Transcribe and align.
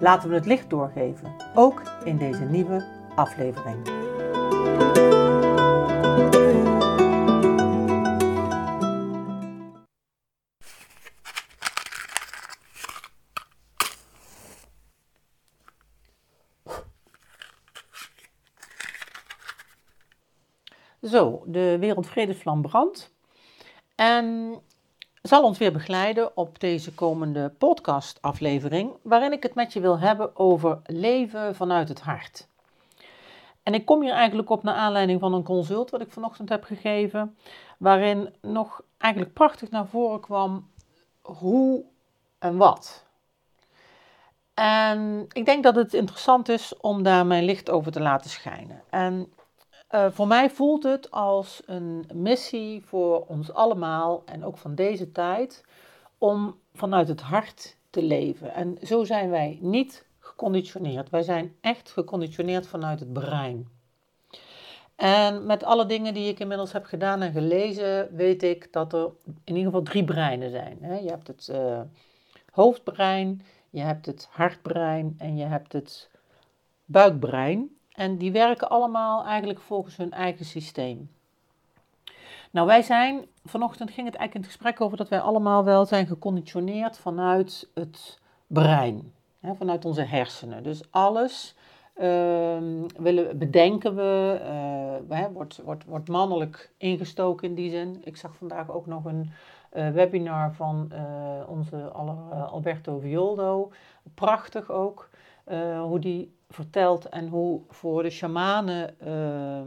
Laten 0.00 0.28
we 0.28 0.34
het 0.34 0.46
licht 0.46 0.70
doorgeven, 0.70 1.34
ook 1.54 1.82
in 2.04 2.16
deze 2.16 2.44
nieuwe 2.44 2.84
aflevering. 3.14 3.86
Zo, 21.02 21.42
de 21.46 21.76
Wereldvredesvlam 21.78 22.62
brandt. 22.62 23.14
En 23.94 24.58
zal 25.22 25.44
ons 25.44 25.58
weer 25.58 25.72
begeleiden 25.72 26.36
op 26.36 26.60
deze 26.60 26.94
komende 26.94 27.52
podcastaflevering, 27.58 28.92
waarin 29.02 29.32
ik 29.32 29.42
het 29.42 29.54
met 29.54 29.72
je 29.72 29.80
wil 29.80 29.98
hebben 29.98 30.36
over 30.36 30.80
leven 30.84 31.54
vanuit 31.54 31.88
het 31.88 32.00
hart. 32.00 32.48
En 33.62 33.74
ik 33.74 33.86
kom 33.86 34.02
hier 34.02 34.12
eigenlijk 34.12 34.50
op 34.50 34.62
naar 34.62 34.74
aanleiding 34.74 35.20
van 35.20 35.34
een 35.34 35.42
consult 35.42 35.90
wat 35.90 36.00
ik 36.00 36.12
vanochtend 36.12 36.48
heb 36.48 36.64
gegeven, 36.64 37.36
waarin 37.78 38.34
nog 38.40 38.82
eigenlijk 38.98 39.34
prachtig 39.34 39.70
naar 39.70 39.86
voren 39.86 40.20
kwam 40.20 40.70
hoe 41.22 41.84
en 42.38 42.56
wat. 42.56 43.06
En 44.54 45.26
ik 45.32 45.44
denk 45.44 45.62
dat 45.62 45.74
het 45.74 45.94
interessant 45.94 46.48
is 46.48 46.76
om 46.76 47.02
daar 47.02 47.26
mijn 47.26 47.44
licht 47.44 47.70
over 47.70 47.92
te 47.92 48.00
laten 48.00 48.30
schijnen. 48.30 48.82
En 48.90 49.32
uh, 49.90 50.06
voor 50.10 50.26
mij 50.26 50.50
voelt 50.50 50.82
het 50.82 51.10
als 51.10 51.62
een 51.66 52.04
missie 52.14 52.84
voor 52.84 53.24
ons 53.26 53.52
allemaal 53.52 54.22
en 54.24 54.44
ook 54.44 54.58
van 54.58 54.74
deze 54.74 55.12
tijd 55.12 55.64
om 56.18 56.58
vanuit 56.74 57.08
het 57.08 57.20
hart 57.20 57.76
te 57.90 58.02
leven. 58.02 58.54
En 58.54 58.78
zo 58.82 59.04
zijn 59.04 59.30
wij 59.30 59.58
niet 59.60 60.04
geconditioneerd. 60.18 61.10
Wij 61.10 61.22
zijn 61.22 61.54
echt 61.60 61.90
geconditioneerd 61.90 62.66
vanuit 62.66 63.00
het 63.00 63.12
brein. 63.12 63.68
En 64.96 65.46
met 65.46 65.64
alle 65.64 65.86
dingen 65.86 66.14
die 66.14 66.28
ik 66.28 66.38
inmiddels 66.38 66.72
heb 66.72 66.84
gedaan 66.84 67.22
en 67.22 67.32
gelezen, 67.32 68.16
weet 68.16 68.42
ik 68.42 68.72
dat 68.72 68.92
er 68.92 69.10
in 69.24 69.56
ieder 69.56 69.64
geval 69.64 69.82
drie 69.82 70.04
breinen 70.04 70.50
zijn. 70.50 70.78
Je 71.02 71.10
hebt 71.10 71.26
het 71.26 71.48
uh, 71.52 71.80
hoofdbrein, 72.50 73.42
je 73.70 73.80
hebt 73.80 74.06
het 74.06 74.28
hartbrein 74.30 75.14
en 75.18 75.36
je 75.36 75.44
hebt 75.44 75.72
het 75.72 76.10
buikbrein. 76.84 77.79
En 78.00 78.16
die 78.16 78.32
werken 78.32 78.68
allemaal 78.68 79.24
eigenlijk 79.24 79.60
volgens 79.60 79.96
hun 79.96 80.12
eigen 80.12 80.44
systeem. 80.44 81.10
Nou, 82.50 82.66
wij 82.66 82.82
zijn, 82.82 83.26
vanochtend 83.44 83.90
ging 83.90 84.06
het 84.06 84.16
eigenlijk 84.16 84.34
in 84.34 84.40
het 84.40 84.50
gesprek 84.50 84.80
over 84.80 84.96
dat 84.96 85.08
wij 85.08 85.20
allemaal 85.20 85.64
wel 85.64 85.86
zijn 85.86 86.06
geconditioneerd 86.06 86.98
vanuit 86.98 87.68
het 87.74 88.18
brein, 88.46 89.12
hè, 89.40 89.54
vanuit 89.54 89.84
onze 89.84 90.02
hersenen. 90.02 90.62
Dus 90.62 90.82
alles 90.90 91.54
uh, 91.96 92.04
willen, 92.96 93.38
bedenken 93.38 93.96
we, 93.96 94.40
uh, 95.08 95.26
wordt, 95.32 95.62
wordt, 95.64 95.84
wordt 95.84 96.08
mannelijk 96.08 96.70
ingestoken 96.76 97.48
in 97.48 97.54
die 97.54 97.70
zin. 97.70 98.00
Ik 98.04 98.16
zag 98.16 98.36
vandaag 98.36 98.70
ook 98.70 98.86
nog 98.86 99.04
een 99.04 99.30
uh, 99.72 99.90
webinar 99.90 100.54
van 100.54 100.92
uh, 100.92 101.00
onze 101.48 101.90
Alberto 102.50 102.98
Violdo. 102.98 103.72
Prachtig 104.14 104.70
ook, 104.70 105.08
hoe 105.82 105.98
die 105.98 106.38
vertelt 106.50 107.08
en 107.08 107.28
hoe 107.28 107.62
voor 107.68 108.02
de 108.02 108.10
shamanen 108.10 108.94
uh, 109.06 109.60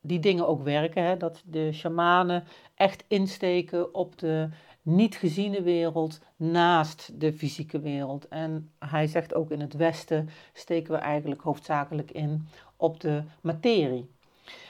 die 0.00 0.18
dingen 0.18 0.48
ook 0.48 0.62
werken. 0.62 1.04
Hè? 1.04 1.16
Dat 1.16 1.42
de 1.46 1.72
shamanen 1.72 2.44
echt 2.74 3.04
insteken 3.08 3.94
op 3.94 4.18
de 4.18 4.48
niet 4.82 5.16
geziene 5.16 5.62
wereld 5.62 6.20
naast 6.36 7.20
de 7.20 7.32
fysieke 7.32 7.80
wereld. 7.80 8.28
En 8.28 8.72
hij 8.78 9.06
zegt 9.06 9.34
ook 9.34 9.50
in 9.50 9.60
het 9.60 9.74
Westen 9.74 10.28
steken 10.52 10.92
we 10.92 10.98
eigenlijk 10.98 11.40
hoofdzakelijk 11.40 12.10
in 12.10 12.46
op 12.76 13.00
de 13.00 13.22
materie. 13.40 14.10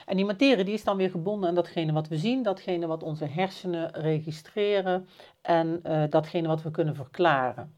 En 0.05 0.15
die 0.15 0.25
materie 0.25 0.63
die 0.63 0.73
is 0.73 0.83
dan 0.83 0.97
weer 0.97 1.09
gebonden 1.09 1.49
aan 1.49 1.55
datgene 1.55 1.91
wat 1.91 2.07
we 2.07 2.17
zien, 2.17 2.43
datgene 2.43 2.87
wat 2.87 3.03
onze 3.03 3.25
hersenen 3.25 3.91
registreren 3.91 5.07
en 5.41 5.79
uh, 5.83 6.03
datgene 6.09 6.47
wat 6.47 6.61
we 6.61 6.71
kunnen 6.71 6.95
verklaren. 6.95 7.75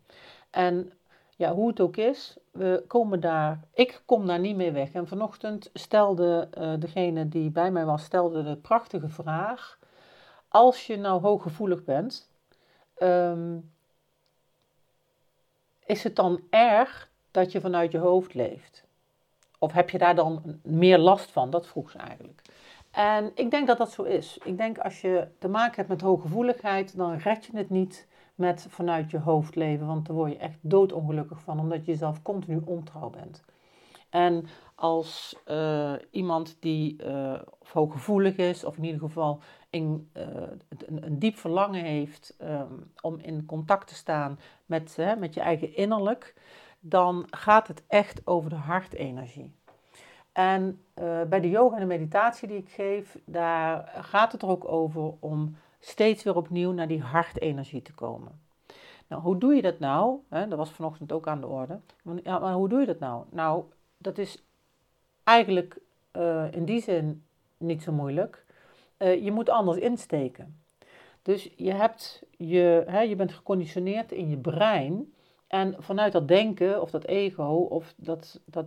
En 0.49 0.91
ja, 1.35 1.53
hoe 1.53 1.67
het 1.67 1.79
ook 1.79 1.97
is, 1.97 2.37
we 2.53 2.83
komen 2.87 3.19
daar, 3.19 3.59
ik 3.73 4.01
kom 4.05 4.27
daar 4.27 4.39
niet 4.39 4.55
mee 4.55 4.71
weg. 4.71 4.91
En 4.91 5.07
vanochtend 5.07 5.69
stelde 5.73 6.49
uh, 6.57 6.73
degene 6.79 7.29
die 7.29 7.49
bij 7.49 7.71
mij 7.71 7.85
was, 7.85 8.03
stelde 8.03 8.43
de 8.43 8.55
prachtige 8.55 9.09
vraag. 9.09 9.79
Als 10.47 10.87
je 10.87 10.97
nou 10.97 11.21
hooggevoelig 11.21 11.83
bent, 11.83 12.29
um, 13.01 13.71
is 15.85 16.03
het 16.03 16.15
dan 16.15 16.41
erg 16.49 17.09
dat 17.31 17.51
je 17.51 17.61
vanuit 17.61 17.91
je 17.91 17.97
hoofd 17.97 18.33
leeft? 18.33 18.83
Of 19.59 19.71
heb 19.71 19.89
je 19.89 19.97
daar 19.97 20.15
dan 20.15 20.59
meer 20.63 20.97
last 20.97 21.31
van? 21.31 21.49
Dat 21.49 21.67
vroeg 21.67 21.89
ze 21.89 21.97
eigenlijk. 21.97 22.41
En 22.91 23.31
ik 23.35 23.51
denk 23.51 23.67
dat 23.67 23.77
dat 23.77 23.91
zo 23.91 24.03
is. 24.03 24.37
Ik 24.43 24.57
denk 24.57 24.77
als 24.77 25.01
je 25.01 25.27
te 25.39 25.47
maken 25.47 25.75
hebt 25.75 25.89
met 25.89 26.01
hooggevoeligheid, 26.01 26.95
dan 26.97 27.17
red 27.17 27.45
je 27.45 27.57
het 27.57 27.69
niet 27.69 28.07
met 28.35 28.65
vanuit 28.69 29.11
je 29.11 29.19
hoofd 29.19 29.55
leven, 29.55 29.87
want 29.87 30.05
daar 30.05 30.15
word 30.15 30.31
je 30.31 30.37
echt 30.37 30.57
doodongelukkig 30.61 31.41
van, 31.41 31.59
omdat 31.59 31.85
je 31.85 31.91
jezelf 31.91 32.21
continu 32.21 32.61
ontrouw 32.65 33.09
bent. 33.09 33.43
En 34.13 34.45
als 34.75 35.35
uh, 35.47 35.93
iemand 36.11 36.57
die 36.59 37.03
uh, 37.03 37.39
hooggevoelig 37.71 38.35
is, 38.35 38.63
of 38.63 38.77
in 38.77 38.83
ieder 38.83 38.99
geval 38.99 39.39
in, 39.69 40.09
uh, 40.17 40.23
een, 40.87 41.05
een, 41.05 41.19
diep 41.19 41.37
verlangen 41.37 41.83
heeft 41.83 42.35
um, 42.41 42.91
om 43.01 43.19
in 43.19 43.45
contact 43.45 43.87
te 43.87 43.95
staan 43.95 44.39
met, 44.65 44.97
met 45.19 45.33
je 45.33 45.41
eigen 45.41 45.75
innerlijk, 45.75 46.35
dan 46.79 47.25
gaat 47.29 47.67
het 47.67 47.83
echt 47.87 48.27
over 48.27 48.49
de 48.49 48.55
hartenergie. 48.55 49.55
En 50.31 50.81
bij 51.29 51.39
de 51.39 51.49
yoga 51.49 51.75
en 51.75 51.81
de 51.81 51.87
meditatie 51.87 52.47
die 52.47 52.57
ik 52.57 52.69
geef, 52.69 53.17
daar 53.25 53.91
gaat 54.01 54.31
het 54.31 54.41
er 54.41 54.47
ook 54.47 54.67
over 54.67 55.13
om 55.19 55.55
steeds 55.85 56.23
weer 56.23 56.35
opnieuw 56.35 56.71
naar 56.71 56.87
die 56.87 57.01
hartenergie 57.01 57.81
te 57.81 57.93
komen. 57.93 58.41
Nou, 59.07 59.21
hoe 59.21 59.37
doe 59.37 59.55
je 59.55 59.61
dat 59.61 59.79
nou? 59.79 60.19
dat 60.29 60.55
was 60.55 60.71
vanochtend 60.71 61.11
ook 61.11 61.27
aan 61.27 61.41
de 61.41 61.47
orde. 61.47 61.79
Ja, 62.23 62.39
maar 62.39 62.53
hoe 62.53 62.69
doe 62.69 62.79
je 62.79 62.85
dat 62.85 62.99
nou? 62.99 63.25
Nou, 63.29 63.63
dat 63.97 64.17
is 64.17 64.43
eigenlijk 65.23 65.77
uh, 66.17 66.51
in 66.51 66.65
die 66.65 66.81
zin 66.81 67.23
niet 67.57 67.83
zo 67.83 67.91
moeilijk. 67.91 68.45
Uh, 68.97 69.23
je 69.23 69.31
moet 69.31 69.49
anders 69.49 69.77
insteken. 69.77 70.61
Dus 71.21 71.49
je, 71.55 71.71
hebt 71.73 72.23
je, 72.37 72.85
je 73.07 73.15
bent 73.15 73.33
geconditioneerd 73.33 74.11
in 74.11 74.29
je 74.29 74.37
brein 74.37 75.12
en 75.53 75.75
vanuit 75.79 76.11
dat 76.11 76.27
denken 76.27 76.81
of 76.81 76.91
dat 76.91 77.05
ego 77.05 77.67
of 77.69 77.93
dat, 77.97 78.39
dat, 78.45 78.65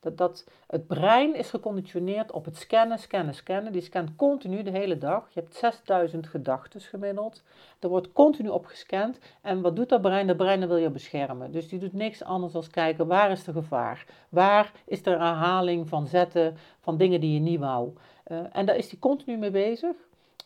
dat, 0.00 0.16
dat, 0.16 0.48
het 0.66 0.86
brein 0.86 1.34
is 1.34 1.50
geconditioneerd 1.50 2.32
op 2.32 2.44
het 2.44 2.56
scannen, 2.56 2.98
scannen, 2.98 3.34
scannen. 3.34 3.72
Die 3.72 3.82
scant 3.82 4.16
continu 4.16 4.62
de 4.62 4.70
hele 4.70 4.98
dag. 4.98 5.28
Je 5.32 5.40
hebt 5.40 5.54
6000 5.54 6.26
gedachten 6.26 6.80
gemiddeld. 6.80 7.42
Er 7.78 7.88
wordt 7.88 8.12
continu 8.12 8.48
op 8.48 8.66
gescand. 8.66 9.18
En 9.42 9.60
wat 9.60 9.76
doet 9.76 9.88
dat 9.88 10.00
brein? 10.00 10.26
Dat 10.26 10.36
brein 10.36 10.68
wil 10.68 10.76
je 10.76 10.90
beschermen. 10.90 11.52
Dus 11.52 11.68
die 11.68 11.78
doet 11.78 11.92
niks 11.92 12.24
anders 12.24 12.52
dan 12.52 12.64
kijken 12.70 13.06
waar 13.06 13.30
is 13.30 13.44
de 13.44 13.52
gevaar? 13.52 14.06
Waar 14.28 14.72
is 14.86 15.02
de 15.02 15.10
herhaling 15.10 15.88
van 15.88 16.06
zetten 16.06 16.56
van 16.80 16.96
dingen 16.96 17.20
die 17.20 17.34
je 17.34 17.40
niet 17.40 17.60
wou? 17.60 17.92
Uh, 18.26 18.38
en 18.52 18.66
daar 18.66 18.76
is 18.76 18.88
die 18.88 18.98
continu 18.98 19.36
mee 19.36 19.50
bezig. 19.50 19.96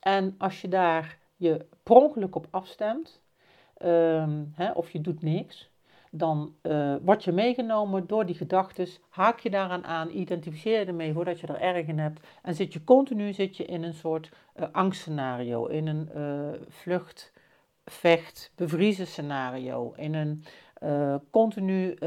En 0.01 0.35
als 0.39 0.61
je 0.61 0.69
daar 0.69 1.19
je 1.37 1.67
pronkelijk 1.83 2.35
op 2.35 2.47
afstemt, 2.51 3.21
hè, 4.55 4.71
of 4.75 4.91
je 4.91 5.01
doet 5.01 5.23
niks, 5.23 5.71
dan 6.11 6.55
uh, 6.63 6.95
word 7.03 7.25
je 7.25 7.33
meegenomen 7.33 8.07
door 8.07 8.27
die 8.27 8.35
gedachten, 8.35 8.89
haak 9.09 9.41
je 9.41 9.51
daaraan 9.51 9.85
aan, 9.85 10.11
identificeer 10.11 10.79
je 10.79 10.85
ermee 10.85 11.13
voordat 11.13 11.41
je 11.41 11.47
er 11.47 11.61
erg 11.61 11.87
in 11.87 11.99
hebt 11.99 12.27
en 12.43 12.55
zit 12.55 12.73
je 12.73 12.85
continu 12.85 13.33
zit 13.33 13.57
je 13.57 13.65
in 13.65 13.83
een 13.83 13.95
soort 13.95 14.31
uh, 14.57 14.67
angstscenario, 14.73 15.67
in 15.67 15.87
een 15.87 16.11
uh, 16.17 16.61
vlucht, 16.69 17.33
vecht, 17.85 18.53
bevriezen 18.55 19.07
scenario, 19.07 19.93
in 19.97 20.15
een 20.15 20.45
continu 21.31 21.99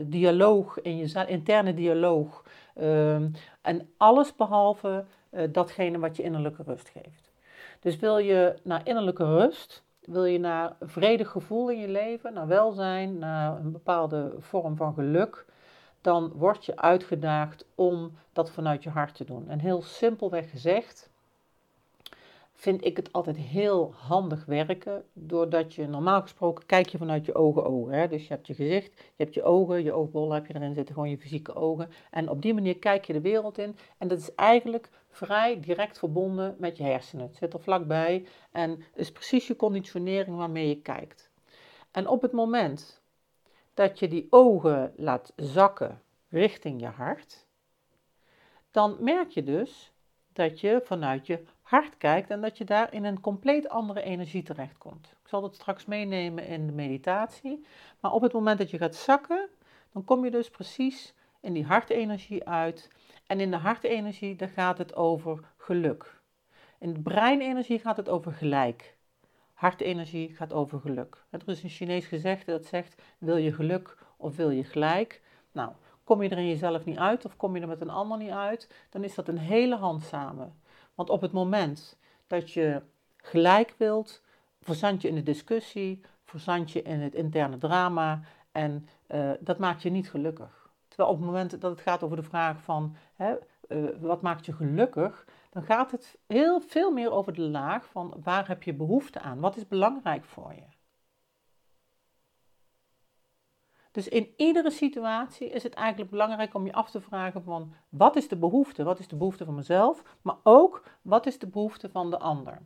dialoog, 0.00 0.80
in 0.80 0.96
je 0.96 1.24
interne 1.26 1.74
dialoog 1.74 2.44
ehm, 2.74 3.28
en 3.62 3.88
alles 3.96 4.36
behalve 4.36 5.04
datgene 5.50 5.98
wat 5.98 6.16
je 6.16 6.22
innerlijke 6.22 6.62
rust 6.62 6.88
geeft. 6.88 7.32
Dus 7.80 7.96
wil 7.96 8.18
je 8.18 8.54
naar 8.62 8.80
innerlijke 8.84 9.24
rust, 9.24 9.84
wil 10.04 10.24
je 10.24 10.38
naar 10.38 10.76
een 10.78 10.88
vredig 10.88 11.30
gevoel 11.30 11.70
in 11.70 11.78
je 11.78 11.88
leven, 11.88 12.32
naar 12.32 12.46
welzijn, 12.46 13.18
naar 13.18 13.56
een 13.56 13.72
bepaalde 13.72 14.34
vorm 14.38 14.76
van 14.76 14.94
geluk, 14.94 15.46
dan 16.00 16.32
word 16.34 16.64
je 16.64 16.76
uitgedaagd 16.76 17.64
om 17.74 18.12
dat 18.32 18.50
vanuit 18.50 18.82
je 18.82 18.90
hart 18.90 19.14
te 19.14 19.24
doen. 19.24 19.48
En 19.48 19.58
heel 19.58 19.82
simpelweg 19.82 20.50
gezegd, 20.50 21.10
vind 22.62 22.84
ik 22.84 22.96
het 22.96 23.12
altijd 23.12 23.36
heel 23.36 23.94
handig 23.96 24.44
werken, 24.44 25.04
doordat 25.12 25.74
je 25.74 25.88
normaal 25.88 26.20
gesproken 26.20 26.66
kijk 26.66 26.88
je 26.88 26.98
vanuit 26.98 27.26
je 27.26 27.34
ogen 27.34 27.64
ogen. 27.64 28.10
Dus 28.10 28.22
je 28.22 28.34
hebt 28.34 28.46
je 28.46 28.54
gezicht, 28.54 28.92
je 28.96 29.22
hebt 29.24 29.34
je 29.34 29.42
ogen, 29.42 29.82
je 29.82 29.92
oogbollen 29.92 30.34
heb 30.34 30.46
je 30.46 30.54
erin 30.54 30.74
zitten, 30.74 30.94
gewoon 30.94 31.10
je 31.10 31.18
fysieke 31.18 31.54
ogen. 31.54 31.88
En 32.10 32.28
op 32.28 32.42
die 32.42 32.54
manier 32.54 32.78
kijk 32.78 33.04
je 33.04 33.12
de 33.12 33.20
wereld 33.20 33.58
in. 33.58 33.76
En 33.98 34.08
dat 34.08 34.18
is 34.18 34.34
eigenlijk 34.34 34.90
vrij 35.12 35.60
direct 35.60 35.98
verbonden 35.98 36.56
met 36.58 36.76
je 36.76 36.82
hersenen. 36.82 37.26
Het 37.26 37.36
zit 37.36 37.52
er 37.52 37.60
vlakbij 37.60 38.26
en 38.50 38.84
is 38.94 39.12
precies 39.12 39.46
je 39.46 39.56
conditionering 39.56 40.36
waarmee 40.36 40.68
je 40.68 40.80
kijkt. 40.80 41.30
En 41.90 42.06
op 42.06 42.22
het 42.22 42.32
moment 42.32 43.02
dat 43.74 43.98
je 43.98 44.08
die 44.08 44.26
ogen 44.30 44.92
laat 44.96 45.32
zakken 45.36 46.02
richting 46.28 46.80
je 46.80 46.86
hart, 46.86 47.46
dan 48.70 48.96
merk 49.00 49.30
je 49.30 49.42
dus 49.42 49.92
dat 50.32 50.60
je 50.60 50.80
vanuit 50.84 51.26
je 51.26 51.42
hart 51.60 51.96
kijkt 51.96 52.30
en 52.30 52.40
dat 52.40 52.58
je 52.58 52.64
daar 52.64 52.92
in 52.92 53.04
een 53.04 53.20
compleet 53.20 53.68
andere 53.68 54.02
energie 54.02 54.42
terechtkomt. 54.42 55.06
Ik 55.22 55.28
zal 55.28 55.40
dat 55.40 55.54
straks 55.54 55.84
meenemen 55.84 56.46
in 56.46 56.66
de 56.66 56.72
meditatie. 56.72 57.66
Maar 58.00 58.12
op 58.12 58.22
het 58.22 58.32
moment 58.32 58.58
dat 58.58 58.70
je 58.70 58.78
gaat 58.78 58.94
zakken, 58.94 59.48
dan 59.92 60.04
kom 60.04 60.24
je 60.24 60.30
dus 60.30 60.50
precies 60.50 61.14
in 61.40 61.52
die 61.52 61.64
hartenergie 61.64 62.48
uit. 62.48 62.90
En 63.26 63.40
in 63.40 63.50
de 63.50 63.56
hartenergie, 63.56 64.36
daar 64.36 64.48
gaat 64.48 64.78
het 64.78 64.94
over 64.94 65.40
geluk. 65.56 66.20
In 66.78 66.92
de 66.92 67.00
breinenergie 67.00 67.78
gaat 67.78 67.96
het 67.96 68.08
over 68.08 68.32
gelijk. 68.32 68.96
Hartenergie 69.52 70.34
gaat 70.34 70.52
over 70.52 70.80
geluk. 70.80 71.24
Er 71.30 71.40
is 71.46 71.62
een 71.62 71.68
Chinees 71.68 72.06
gezegde 72.06 72.52
dat 72.52 72.66
zegt: 72.66 73.02
wil 73.18 73.36
je 73.36 73.52
geluk 73.52 73.96
of 74.16 74.36
wil 74.36 74.50
je 74.50 74.64
gelijk? 74.64 75.22
Nou, 75.52 75.72
kom 76.04 76.22
je 76.22 76.28
er 76.28 76.38
in 76.38 76.48
jezelf 76.48 76.84
niet 76.84 76.98
uit 76.98 77.24
of 77.24 77.36
kom 77.36 77.54
je 77.54 77.62
er 77.62 77.68
met 77.68 77.80
een 77.80 77.90
ander 77.90 78.18
niet 78.18 78.30
uit, 78.30 78.68
dan 78.90 79.04
is 79.04 79.14
dat 79.14 79.28
een 79.28 79.38
hele 79.38 79.76
hand 79.76 80.02
samen. 80.02 80.60
Want 80.94 81.10
op 81.10 81.20
het 81.20 81.32
moment 81.32 81.98
dat 82.26 82.50
je 82.50 82.82
gelijk 83.16 83.74
wilt, 83.76 84.22
verzand 84.60 85.02
je 85.02 85.08
in 85.08 85.14
de 85.14 85.22
discussie, 85.22 86.00
verzand 86.24 86.70
je 86.70 86.82
in 86.82 87.00
het 87.00 87.14
interne 87.14 87.58
drama 87.58 88.20
en 88.52 88.88
uh, 89.08 89.30
dat 89.40 89.58
maakt 89.58 89.82
je 89.82 89.90
niet 89.90 90.10
gelukkig. 90.10 90.61
Terwijl 90.92 91.10
op 91.10 91.16
het 91.16 91.26
moment 91.26 91.60
dat 91.60 91.70
het 91.70 91.80
gaat 91.80 92.02
over 92.02 92.16
de 92.16 92.22
vraag 92.22 92.62
van 92.62 92.96
hè, 93.14 93.34
uh, 93.68 93.88
wat 94.00 94.22
maakt 94.22 94.46
je 94.46 94.52
gelukkig, 94.52 95.26
dan 95.50 95.62
gaat 95.62 95.90
het 95.90 96.18
heel 96.26 96.60
veel 96.60 96.90
meer 96.90 97.10
over 97.10 97.34
de 97.34 97.40
laag 97.40 97.86
van 97.86 98.14
waar 98.22 98.48
heb 98.48 98.62
je 98.62 98.74
behoefte 98.74 99.20
aan, 99.20 99.40
wat 99.40 99.56
is 99.56 99.68
belangrijk 99.68 100.24
voor 100.24 100.54
je. 100.54 100.64
Dus 103.90 104.08
in 104.08 104.34
iedere 104.36 104.70
situatie 104.70 105.50
is 105.50 105.62
het 105.62 105.74
eigenlijk 105.74 106.10
belangrijk 106.10 106.54
om 106.54 106.66
je 106.66 106.72
af 106.72 106.90
te 106.90 107.00
vragen 107.00 107.42
van 107.42 107.72
wat 107.88 108.16
is 108.16 108.28
de 108.28 108.36
behoefte? 108.36 108.84
Wat 108.84 108.98
is 108.98 109.08
de 109.08 109.16
behoefte 109.16 109.44
van 109.44 109.54
mezelf? 109.54 110.02
Maar 110.22 110.36
ook 110.42 110.84
wat 111.02 111.26
is 111.26 111.38
de 111.38 111.46
behoefte 111.46 111.90
van 111.90 112.10
de 112.10 112.18
ander? 112.18 112.62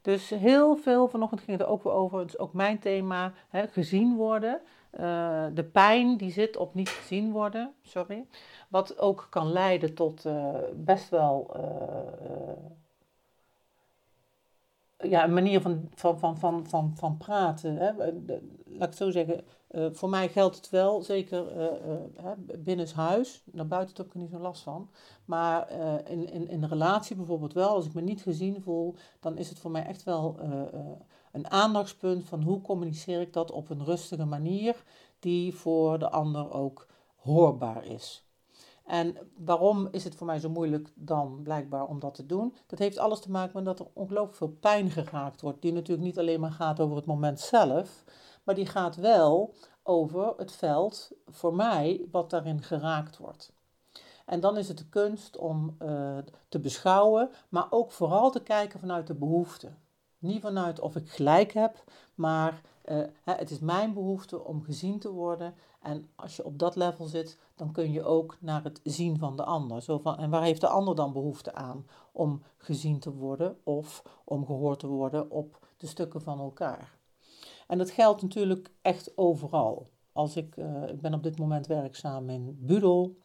Dus 0.00 0.30
heel 0.30 0.76
veel, 0.76 1.08
vanochtend 1.08 1.40
ging 1.40 1.58
het 1.58 1.66
ook 1.66 1.82
weer 1.82 1.92
over, 1.92 2.18
het 2.18 2.28
is 2.28 2.38
ook 2.38 2.52
mijn 2.52 2.78
thema, 2.78 3.32
hè, 3.48 3.66
gezien 3.66 4.16
worden. 4.16 4.60
Uh, 5.00 5.46
de 5.54 5.64
pijn 5.64 6.16
die 6.16 6.30
zit 6.30 6.56
op 6.56 6.74
niet 6.74 6.88
gezien 6.88 7.32
worden, 7.32 7.72
sorry. 7.82 8.26
Wat 8.68 8.98
ook 8.98 9.26
kan 9.30 9.52
leiden 9.52 9.94
tot 9.94 10.24
uh, 10.24 10.54
best 10.74 11.08
wel 11.08 11.56
uh, 11.56 12.70
ja, 15.10 15.24
een 15.24 15.34
manier 15.34 15.60
van, 15.60 15.88
van, 15.94 16.18
van, 16.38 16.66
van, 16.66 16.92
van, 16.96 17.16
praten. 17.16 17.76
Hè. 17.76 17.92
Laat 18.64 18.88
ik 18.88 18.96
zo 18.96 19.10
zeggen, 19.10 19.44
voor 19.92 20.08
mij 20.08 20.28
geldt 20.28 20.56
het 20.56 20.70
wel, 20.70 21.02
zeker 21.02 21.44
binnenshuis. 22.58 23.42
Naar 23.52 23.66
buiten 23.66 23.96
heb 23.96 24.06
ik 24.06 24.12
er 24.12 24.20
niet 24.20 24.30
zo 24.30 24.38
last 24.38 24.62
van. 24.62 24.90
Maar 25.24 25.70
in, 26.04 26.32
in, 26.32 26.48
in 26.48 26.64
relatie 26.64 27.16
bijvoorbeeld 27.16 27.52
wel, 27.52 27.68
als 27.68 27.86
ik 27.86 27.94
me 27.94 28.00
niet 28.00 28.22
gezien 28.22 28.62
voel, 28.62 28.94
dan 29.20 29.36
is 29.36 29.48
het 29.48 29.58
voor 29.58 29.70
mij 29.70 29.84
echt 29.84 30.02
wel 30.02 30.38
een 31.32 31.50
aandachtspunt 31.50 32.24
van 32.24 32.42
hoe 32.42 32.60
communiceer 32.60 33.20
ik 33.20 33.32
dat 33.32 33.50
op 33.50 33.70
een 33.70 33.84
rustige 33.84 34.24
manier 34.24 34.84
die 35.18 35.54
voor 35.54 35.98
de 35.98 36.10
ander 36.10 36.52
ook 36.52 36.86
hoorbaar 37.16 37.84
is. 37.84 38.26
En 38.84 39.16
waarom 39.36 39.88
is 39.90 40.04
het 40.04 40.14
voor 40.14 40.26
mij 40.26 40.38
zo 40.38 40.48
moeilijk 40.48 40.92
dan 40.94 41.40
blijkbaar 41.42 41.86
om 41.86 41.98
dat 41.98 42.14
te 42.14 42.26
doen? 42.26 42.56
Dat 42.66 42.78
heeft 42.78 42.98
alles 42.98 43.20
te 43.20 43.30
maken 43.30 43.52
met 43.54 43.64
dat 43.64 43.80
er 43.80 43.92
ongelooflijk 43.92 44.36
veel 44.36 44.56
pijn 44.60 44.90
geraakt 44.90 45.40
wordt, 45.40 45.62
die 45.62 45.72
natuurlijk 45.72 46.06
niet 46.06 46.18
alleen 46.18 46.40
maar 46.40 46.52
gaat 46.52 46.80
over 46.80 46.96
het 46.96 47.06
moment 47.06 47.40
zelf, 47.40 48.04
maar 48.42 48.54
die 48.54 48.66
gaat 48.66 48.96
wel 48.96 49.54
over 49.82 50.34
het 50.36 50.52
veld 50.52 51.10
voor 51.26 51.54
mij 51.54 52.06
wat 52.10 52.30
daarin 52.30 52.62
geraakt 52.62 53.18
wordt. 53.18 53.52
En 54.26 54.40
dan 54.40 54.56
is 54.56 54.68
het 54.68 54.78
de 54.78 54.88
kunst 54.88 55.36
om 55.36 55.76
uh, 55.82 56.18
te 56.48 56.58
beschouwen, 56.58 57.30
maar 57.48 57.66
ook 57.70 57.92
vooral 57.92 58.30
te 58.30 58.42
kijken 58.42 58.80
vanuit 58.80 59.06
de 59.06 59.14
behoefte. 59.14 59.72
Niet 60.22 60.40
vanuit 60.40 60.80
of 60.80 60.96
ik 60.96 61.10
gelijk 61.10 61.52
heb, 61.52 61.84
maar 62.14 62.60
uh, 62.84 63.04
het 63.24 63.50
is 63.50 63.58
mijn 63.58 63.94
behoefte 63.94 64.44
om 64.44 64.62
gezien 64.62 64.98
te 64.98 65.10
worden. 65.10 65.54
En 65.80 66.08
als 66.16 66.36
je 66.36 66.44
op 66.44 66.58
dat 66.58 66.76
level 66.76 67.04
zit, 67.04 67.38
dan 67.54 67.72
kun 67.72 67.92
je 67.92 68.04
ook 68.04 68.36
naar 68.40 68.64
het 68.64 68.80
zien 68.84 69.18
van 69.18 69.36
de 69.36 69.44
ander. 69.44 69.82
Zo 69.82 69.98
van, 69.98 70.16
en 70.16 70.30
waar 70.30 70.42
heeft 70.42 70.60
de 70.60 70.68
ander 70.68 70.94
dan 70.94 71.12
behoefte 71.12 71.54
aan 71.54 71.86
om 72.12 72.42
gezien 72.56 72.98
te 72.98 73.12
worden 73.12 73.56
of 73.64 74.02
om 74.24 74.46
gehoord 74.46 74.78
te 74.78 74.86
worden 74.86 75.30
op 75.30 75.66
de 75.76 75.86
stukken 75.86 76.22
van 76.22 76.40
elkaar? 76.40 76.98
En 77.66 77.78
dat 77.78 77.90
geldt 77.90 78.22
natuurlijk 78.22 78.70
echt 78.82 79.16
overal. 79.16 79.88
Als 80.12 80.36
ik, 80.36 80.56
uh, 80.56 80.88
ik 80.88 81.00
ben 81.00 81.14
op 81.14 81.22
dit 81.22 81.38
moment 81.38 81.66
werkzaam 81.66 82.30
in 82.30 82.56
Budel, 82.60 83.16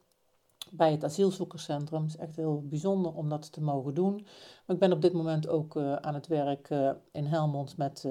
bij 0.71 0.91
het 0.91 1.03
asielzoekerscentrum. 1.03 2.01
Het 2.01 2.09
is 2.09 2.17
echt 2.17 2.35
heel 2.35 2.63
bijzonder 2.65 3.13
om 3.13 3.29
dat 3.29 3.51
te 3.51 3.61
mogen 3.61 3.93
doen. 3.93 4.25
Ik 4.67 4.79
ben 4.79 4.91
op 4.91 5.01
dit 5.01 5.13
moment 5.13 5.47
ook 5.47 5.75
uh, 5.75 5.95
aan 5.95 6.13
het 6.13 6.27
werk 6.27 6.69
uh, 6.69 6.91
in 7.11 7.25
Helmond 7.25 7.77
met 7.77 8.05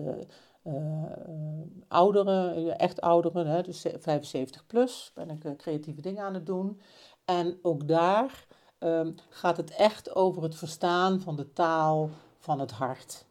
ouderen, 1.89 2.79
echt 2.79 3.01
ouderen, 3.01 3.47
hè, 3.47 3.63
dus 3.63 3.85
75 3.99 4.67
plus. 4.67 5.11
Ben 5.15 5.31
ik 5.31 5.57
creatieve 5.57 6.01
dingen 6.01 6.25
aan 6.25 6.35
het 6.35 6.47
doen. 6.47 6.81
En 7.25 7.59
ook 7.63 7.89
daar 7.89 8.47
um, 8.79 9.15
gaat 9.29 9.57
het 9.57 9.71
echt 9.71 10.15
over 10.15 10.43
het 10.43 10.55
verstaan 10.55 11.21
van 11.21 11.37
de 11.37 11.53
taal 11.53 12.11
van 12.39 12.61
het 12.61 12.71
hart. 12.71 13.27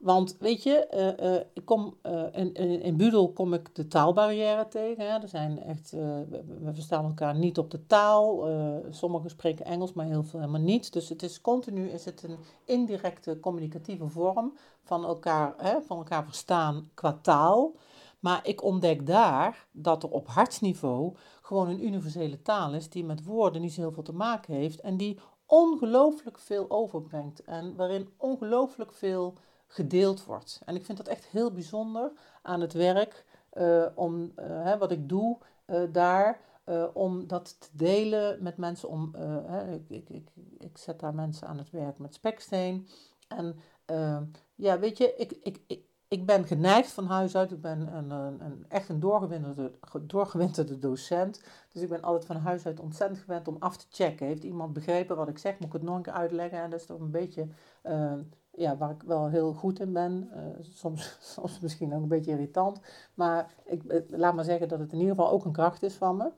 Want 0.00 0.36
weet 0.38 0.62
je, 0.62 0.88
uh, 1.20 1.30
uh, 1.30 1.40
ik 1.52 1.64
kom, 1.64 1.96
uh, 2.02 2.22
in, 2.32 2.54
in, 2.54 2.82
in, 2.82 2.96
Budel 2.96 3.32
kom 3.32 3.54
ik 3.54 3.74
de 3.74 3.88
taalbarrière 3.88 4.68
tegen. 4.68 5.04
Hè. 5.04 5.18
Er 5.18 5.28
zijn 5.28 5.62
echt, 5.62 5.90
we, 5.90 6.44
we, 6.60 6.74
verstaan 6.74 7.04
elkaar 7.04 7.34
niet 7.34 7.58
op 7.58 7.70
de 7.70 7.86
taal. 7.86 8.48
sommigen 8.90 9.30
spreken 9.30 9.64
Engels, 9.64 9.92
maar 9.92 10.06
heel 10.06 10.22
veel 10.22 10.40
helemaal 10.40 10.60
niet. 10.60 10.92
Dus 10.92 11.08
het 11.08 11.22
is 11.22 11.40
continu 11.40 11.88
is 11.88 12.04
het 12.04 12.22
een 12.22 12.38
indirecte 12.64 13.40
communicatieve 13.40 14.08
vorm 14.08 14.56
van 14.82 15.04
elkaar, 15.04 15.54
hè, 15.56 15.80
van 15.82 15.96
elkaar 15.96 16.24
verstaan 16.24 16.90
qua 16.94 17.18
taal. 17.22 17.74
Maar 18.20 18.40
ik 18.46 18.62
ontdek 18.62 19.06
daar 19.06 19.66
dat 19.72 20.02
er 20.02 20.10
op 20.10 20.28
hartsniveau 20.28 21.14
gewoon 21.42 21.68
een 21.68 21.84
universele 21.84 22.42
taal 22.42 22.74
is 22.74 22.88
die 22.88 23.04
met 23.04 23.24
woorden 23.24 23.60
niet 23.60 23.72
zo 23.72 23.80
heel 23.80 23.92
veel 23.92 24.02
te 24.02 24.12
maken 24.12 24.54
heeft. 24.54 24.80
En 24.80 24.96
die 24.96 25.18
ongelooflijk 25.46 26.38
veel 26.38 26.70
overbrengt. 26.70 27.44
En 27.44 27.76
waarin 27.76 28.08
ongelooflijk 28.16 28.92
veel 28.92 29.34
gedeeld 29.72 30.24
wordt. 30.24 30.60
En 30.64 30.74
ik 30.74 30.84
vind 30.84 30.98
dat 30.98 31.08
echt 31.08 31.24
heel 31.24 31.52
bijzonder 31.52 32.12
aan 32.42 32.60
het 32.60 32.72
werk, 32.72 33.24
uh, 33.52 33.86
om, 33.94 34.22
uh, 34.22 34.30
hè, 34.46 34.78
wat 34.78 34.90
ik 34.90 35.08
doe 35.08 35.38
uh, 35.66 35.82
daar, 35.92 36.40
om 36.92 37.26
dat 37.26 37.60
te 37.60 37.68
delen 37.72 38.42
met 38.42 38.56
mensen. 38.56 38.88
Om, 38.88 39.14
hè, 39.46 39.72
ik, 39.72 39.88
ik, 39.88 40.08
ik, 40.08 40.28
ik, 40.58 40.78
zet 40.78 41.00
daar 41.00 41.14
mensen 41.14 41.48
aan 41.48 41.58
het 41.58 41.70
werk 41.70 41.98
met 41.98 42.14
speksteen. 42.14 42.88
En 43.28 43.56
ja, 44.54 44.78
weet 44.78 44.98
je, 44.98 45.14
ik, 45.16 45.32
ik, 45.42 45.60
ik, 45.66 45.82
ik 46.08 46.26
ben 46.26 46.46
geneigd 46.46 46.92
van 46.92 47.06
huis 47.06 47.36
uit. 47.36 47.50
Ik 47.50 47.60
ben 47.60 47.94
een, 47.94 48.10
een, 48.10 48.40
een, 48.44 48.64
echt 48.68 48.88
een 48.88 49.00
doorgewinterde, 49.00 49.72
doorgewinterde 50.02 50.78
docent. 50.78 51.42
Dus 51.72 51.82
ik 51.82 51.88
ben 51.88 52.02
altijd 52.02 52.26
van 52.26 52.36
huis 52.36 52.66
uit 52.66 52.80
ontzettend 52.80 53.20
gewend 53.20 53.48
om 53.48 53.56
af 53.58 53.76
te 53.76 53.86
checken. 53.90 54.26
Heeft 54.26 54.44
iemand 54.44 54.72
begrepen 54.72 55.16
wat 55.16 55.28
ik 55.28 55.38
zeg? 55.38 55.58
Moet 55.58 55.66
ik 55.66 55.72
het 55.72 55.82
nog 55.82 55.96
een 55.96 56.02
keer 56.02 56.12
uitleggen? 56.12 56.58
En 56.58 56.70
dat 56.70 56.80
is 56.80 56.86
toch 56.86 57.00
een 57.00 57.10
beetje 57.10 57.48
ja, 58.60 58.76
waar 58.76 58.90
ik 58.90 59.02
wel 59.02 59.28
heel 59.28 59.52
goed 59.52 59.80
in 59.80 59.92
ben. 59.92 60.30
Uh, 60.34 60.42
soms, 60.60 61.16
soms 61.34 61.60
misschien 61.60 61.94
ook 61.94 62.02
een 62.02 62.08
beetje 62.08 62.30
irritant. 62.30 62.80
Maar 63.14 63.54
ik, 63.64 63.84
eh, 63.84 64.00
laat 64.08 64.34
maar 64.34 64.44
zeggen 64.44 64.68
dat 64.68 64.78
het 64.78 64.92
in 64.92 64.98
ieder 64.98 65.14
geval 65.14 65.30
ook 65.30 65.44
een 65.44 65.52
kracht 65.52 65.82
is 65.82 65.94
van 65.94 66.16
me. 66.16 66.30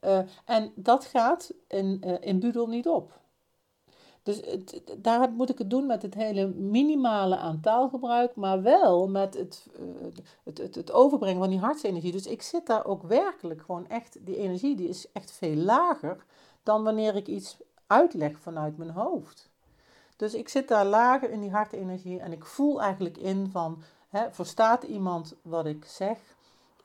Uh, 0.00 0.18
en 0.44 0.72
dat 0.74 1.04
gaat 1.04 1.52
in, 1.66 2.02
uh, 2.06 2.14
in 2.20 2.40
Budel 2.40 2.66
niet 2.66 2.88
op. 2.88 3.20
Dus 4.22 4.42
daar 4.98 5.32
moet 5.32 5.50
ik 5.50 5.58
het 5.58 5.70
doen 5.70 5.86
met 5.86 6.02
het 6.02 6.14
hele 6.14 6.46
minimale 6.46 7.36
aan 7.36 7.60
taalgebruik, 7.60 8.36
maar 8.36 8.62
wel 8.62 9.08
met 9.08 9.34
het, 9.34 9.66
het, 10.44 10.58
het, 10.58 10.74
het 10.74 10.92
overbrengen 10.92 11.40
van 11.40 11.50
die 11.50 11.58
hartsenergie. 11.58 12.12
Dus 12.12 12.26
ik 12.26 12.42
zit 12.42 12.66
daar 12.66 12.84
ook 12.84 13.02
werkelijk 13.02 13.60
gewoon 13.60 13.88
echt, 13.88 14.26
die 14.26 14.36
energie 14.36 14.76
die 14.76 14.88
is 14.88 15.12
echt 15.12 15.30
veel 15.30 15.54
lager 15.54 16.24
dan 16.62 16.84
wanneer 16.84 17.16
ik 17.16 17.26
iets 17.26 17.56
uitleg 17.86 18.38
vanuit 18.38 18.76
mijn 18.76 18.90
hoofd. 18.90 19.50
Dus 20.18 20.34
ik 20.34 20.48
zit 20.48 20.68
daar 20.68 20.84
lager 20.84 21.30
in 21.30 21.40
die 21.40 21.50
hartenergie 21.50 22.20
en 22.20 22.32
ik 22.32 22.44
voel 22.44 22.82
eigenlijk 22.82 23.16
in 23.16 23.48
van, 23.48 23.82
hè, 24.08 24.30
verstaat 24.30 24.82
iemand 24.82 25.36
wat 25.42 25.66
ik 25.66 25.84
zeg? 25.84 26.18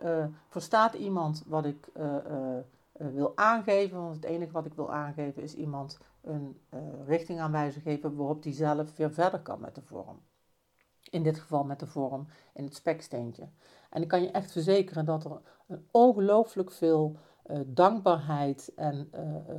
Uh, 0.03 0.25
verstaat 0.49 0.93
iemand 0.93 1.43
wat 1.45 1.65
ik 1.65 1.89
uh, 1.97 2.15
uh, 2.31 2.57
wil 2.93 3.31
aangeven? 3.35 4.01
Want 4.01 4.15
het 4.15 4.25
enige 4.25 4.51
wat 4.51 4.65
ik 4.65 4.73
wil 4.73 4.91
aangeven 4.91 5.43
is 5.43 5.55
iemand 5.55 5.99
een 6.21 6.57
richting 7.05 7.39
aanwijzen 7.39 7.81
geven 7.81 8.15
waarop 8.15 8.43
die 8.43 8.53
zelf 8.53 8.95
weer 8.95 9.13
verder 9.13 9.39
kan 9.39 9.59
met 9.59 9.75
de 9.75 9.81
vorm. 9.81 10.21
In 11.09 11.23
dit 11.23 11.39
geval 11.39 11.63
met 11.63 11.79
de 11.79 11.87
vorm 11.87 12.27
in 12.53 12.63
het 12.63 12.75
speksteentje. 12.75 13.49
En 13.89 14.01
ik 14.01 14.07
kan 14.07 14.21
je 14.21 14.31
echt 14.31 14.51
verzekeren 14.51 15.05
dat 15.05 15.25
er 15.25 15.41
een 15.67 15.87
ongelooflijk 15.91 16.71
veel 16.71 17.17
dankbaarheid 17.65 18.71
en 18.75 19.09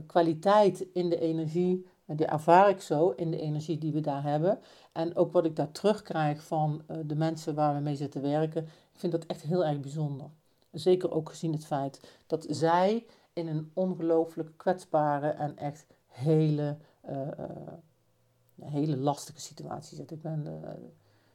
kwaliteit 0.07 0.81
in 0.81 1.09
de 1.09 1.21
energie 1.21 1.87
die 2.07 2.27
ervaar 2.27 2.69
ik 2.69 2.81
zo 2.81 3.11
in 3.11 3.31
de 3.31 3.41
energie 3.41 3.79
die 3.79 3.93
we 3.93 4.01
daar 4.01 4.23
hebben. 4.23 4.59
En 4.93 5.17
ook 5.17 5.33
wat 5.33 5.45
ik 5.45 5.57
daar 5.57 5.73
terugkrijg 5.73 6.43
van 6.43 6.83
uh, 6.91 6.97
de 7.05 7.17
mensen 7.17 7.55
waar 7.55 7.75
we 7.75 7.81
mee 7.81 7.97
zitten 7.97 8.23
werken. 8.23 8.63
Ik 8.65 8.99
vind 8.99 9.13
dat 9.13 9.27
echt 9.27 9.43
heel 9.43 9.65
erg 9.65 9.81
bijzonder. 9.81 10.27
Zeker 10.71 11.13
ook 11.13 11.29
gezien 11.29 11.53
het 11.53 11.67
feit 11.67 12.21
dat 12.27 12.47
zij 12.49 13.07
in 13.33 13.49
een 13.49 13.71
ongelooflijk 13.75 14.51
kwetsbare 14.57 15.29
en 15.29 15.57
echt 15.57 15.87
hele, 16.07 16.77
uh, 17.11 17.21
uh, 17.21 18.65
hele 18.65 18.97
lastige 18.97 19.41
situatie 19.41 19.97
zitten. 19.97 20.17
Ik, 20.17 20.23
ben, 20.23 20.63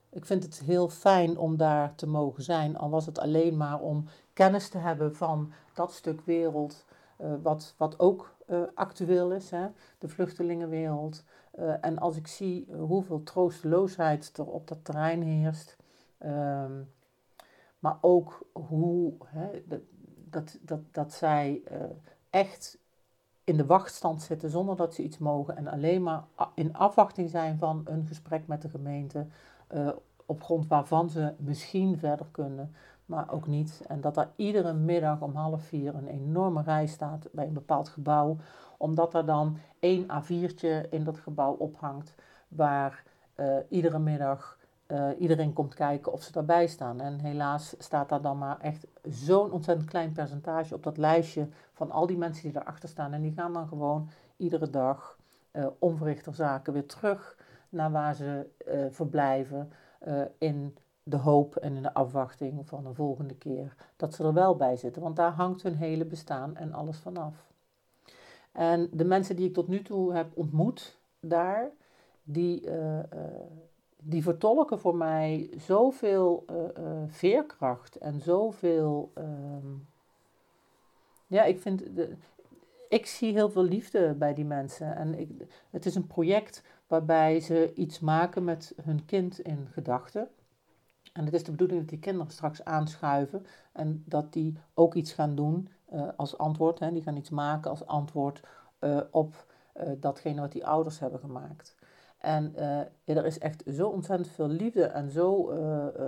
ik 0.09 0.25
vind 0.25 0.43
het 0.43 0.59
heel 0.59 0.89
fijn 0.89 1.37
om 1.37 1.57
daar 1.57 1.95
te 1.95 2.07
mogen 2.07 2.43
zijn. 2.43 2.77
Al 2.77 2.89
was 2.89 3.05
het 3.05 3.19
alleen 3.19 3.57
maar 3.57 3.79
om 3.79 4.05
kennis 4.33 4.69
te 4.69 4.77
hebben 4.77 5.15
van 5.15 5.51
dat 5.73 5.93
stuk 5.93 6.21
wereld. 6.21 6.85
wat, 7.41 7.73
wat 7.77 7.99
ook 7.99 8.35
uh, 8.51 8.61
actueel 8.73 9.31
is, 9.31 9.49
hè? 9.49 9.67
de 9.97 10.07
vluchtelingenwereld. 10.07 11.23
Uh, 11.59 11.73
en 11.81 11.99
als 11.99 12.17
ik 12.17 12.27
zie 12.27 12.67
hoeveel 12.73 13.23
troosteloosheid 13.23 14.37
er 14.37 14.45
op 14.45 14.67
dat 14.67 14.85
terrein 14.85 15.21
heerst, 15.21 15.77
um, 16.25 16.91
maar 17.79 17.97
ook 18.01 18.47
hoe 18.51 19.13
hè, 19.25 19.63
dat, 19.65 19.81
dat, 20.29 20.57
dat, 20.61 20.79
dat 20.91 21.13
zij 21.13 21.63
echt 22.29 22.77
in 23.43 23.57
de 23.57 23.65
wachtstand 23.65 24.21
zitten 24.21 24.49
zonder 24.49 24.75
dat 24.75 24.93
ze 24.93 25.03
iets 25.03 25.17
mogen 25.17 25.57
en 25.57 25.67
alleen 25.67 26.03
maar 26.03 26.23
in 26.53 26.73
afwachting 26.73 27.29
zijn 27.29 27.57
van 27.57 27.81
een 27.85 28.05
gesprek 28.05 28.47
met 28.47 28.61
de 28.61 28.69
gemeente, 28.69 29.27
op 30.25 30.43
grond 30.43 30.67
waarvan 30.67 31.09
ze 31.09 31.33
misschien 31.37 31.97
verder 31.97 32.25
kunnen 32.31 32.73
maar 33.09 33.31
ook 33.31 33.47
niet. 33.47 33.83
En 33.87 34.01
dat 34.01 34.17
er 34.17 34.29
iedere 34.35 34.73
middag 34.73 35.21
om 35.21 35.35
half 35.35 35.63
vier 35.63 35.95
een 35.95 36.07
enorme 36.07 36.61
rij 36.61 36.87
staat 36.87 37.27
bij 37.31 37.45
een 37.45 37.53
bepaald 37.53 37.89
gebouw, 37.89 38.37
omdat 38.77 39.13
er 39.13 39.25
dan 39.25 39.57
één 39.79 40.03
A4'tje 40.03 40.89
in 40.89 41.03
dat 41.03 41.19
gebouw 41.19 41.53
ophangt, 41.53 42.15
waar 42.47 43.03
uh, 43.35 43.55
iedere 43.69 43.99
middag 43.99 44.57
uh, 44.87 45.09
iedereen 45.17 45.53
komt 45.53 45.73
kijken 45.73 46.11
of 46.11 46.21
ze 46.21 46.31
daarbij 46.31 46.67
staan. 46.67 47.01
En 47.01 47.19
helaas 47.19 47.75
staat 47.77 48.09
daar 48.09 48.21
dan 48.21 48.37
maar 48.37 48.59
echt 48.59 48.87
zo'n 49.03 49.51
ontzettend 49.51 49.89
klein 49.89 50.11
percentage 50.11 50.75
op 50.75 50.83
dat 50.83 50.97
lijstje 50.97 51.47
van 51.73 51.91
al 51.91 52.07
die 52.07 52.17
mensen 52.17 52.51
die 52.51 52.61
erachter 52.61 52.89
staan. 52.89 53.13
En 53.13 53.21
die 53.21 53.33
gaan 53.33 53.53
dan 53.53 53.67
gewoon 53.67 54.09
iedere 54.37 54.69
dag 54.69 55.17
uh, 55.51 55.67
onverrichter 55.79 56.33
zaken 56.33 56.73
weer 56.73 56.85
terug 56.85 57.37
naar 57.69 57.91
waar 57.91 58.15
ze 58.15 58.45
verblijven 58.91 59.71
in 60.37 60.77
de 61.09 61.17
hoop 61.17 61.55
en 61.55 61.75
in 61.75 61.81
de 61.81 61.93
afwachting 61.93 62.67
van 62.67 62.85
een 62.85 62.95
volgende 62.95 63.35
keer 63.35 63.75
dat 63.95 64.13
ze 64.13 64.23
er 64.23 64.33
wel 64.33 64.55
bij 64.55 64.75
zitten. 64.75 65.01
Want 65.01 65.15
daar 65.15 65.31
hangt 65.31 65.63
hun 65.63 65.75
hele 65.75 66.05
bestaan 66.05 66.55
en 66.55 66.73
alles 66.73 66.97
vanaf. 66.97 67.47
En 68.51 68.89
de 68.91 69.05
mensen 69.05 69.35
die 69.35 69.47
ik 69.47 69.53
tot 69.53 69.67
nu 69.67 69.81
toe 69.81 70.13
heb 70.13 70.31
ontmoet 70.33 70.97
daar, 71.19 71.71
die, 72.23 72.65
uh, 72.65 72.97
uh, 72.97 73.03
die 73.97 74.23
vertolken 74.23 74.79
voor 74.79 74.95
mij 74.95 75.49
zoveel 75.57 76.45
uh, 76.51 76.85
veerkracht 77.07 77.95
en 77.95 78.19
zoveel. 78.19 79.11
Ehm, 79.13 79.67
ja, 81.27 81.43
ik 81.43 81.59
vind. 81.59 81.95
De, 81.95 82.15
ik 82.89 83.05
zie 83.05 83.33
heel 83.33 83.49
veel 83.49 83.63
liefde 83.63 84.13
bij 84.13 84.33
die 84.33 84.45
mensen. 84.45 84.95
En 84.95 85.19
ik, 85.19 85.29
het 85.69 85.85
is 85.85 85.95
een 85.95 86.07
project 86.07 86.63
waarbij 86.87 87.39
ze 87.39 87.71
iets 87.73 87.99
maken 87.99 88.43
met 88.43 88.73
hun 88.81 89.05
kind 89.05 89.39
in 89.39 89.67
gedachten. 89.71 90.29
En 91.13 91.25
het 91.25 91.33
is 91.33 91.43
de 91.43 91.51
bedoeling 91.51 91.79
dat 91.79 91.89
die 91.89 91.99
kinderen 91.99 92.31
straks 92.31 92.63
aanschuiven 92.63 93.45
en 93.71 94.03
dat 94.05 94.33
die 94.33 94.57
ook 94.73 94.93
iets 94.93 95.13
gaan 95.13 95.35
doen 95.35 95.69
uh, 95.93 96.07
als 96.15 96.37
antwoord. 96.37 96.79
Hè, 96.79 96.91
die 96.91 97.01
gaan 97.01 97.17
iets 97.17 97.29
maken 97.29 97.69
als 97.69 97.85
antwoord 97.85 98.41
uh, 98.79 98.99
op 99.11 99.45
uh, 99.77 99.89
datgene 99.97 100.41
wat 100.41 100.51
die 100.51 100.65
ouders 100.65 100.99
hebben 100.99 101.19
gemaakt. 101.19 101.77
En 102.17 102.55
er 103.03 103.25
is 103.25 103.39
echt 103.39 103.63
zo 103.73 103.87
ontzettend 103.87 104.29
veel 104.29 104.47
liefde 104.47 104.83
en 104.83 105.09
zo 105.09 105.53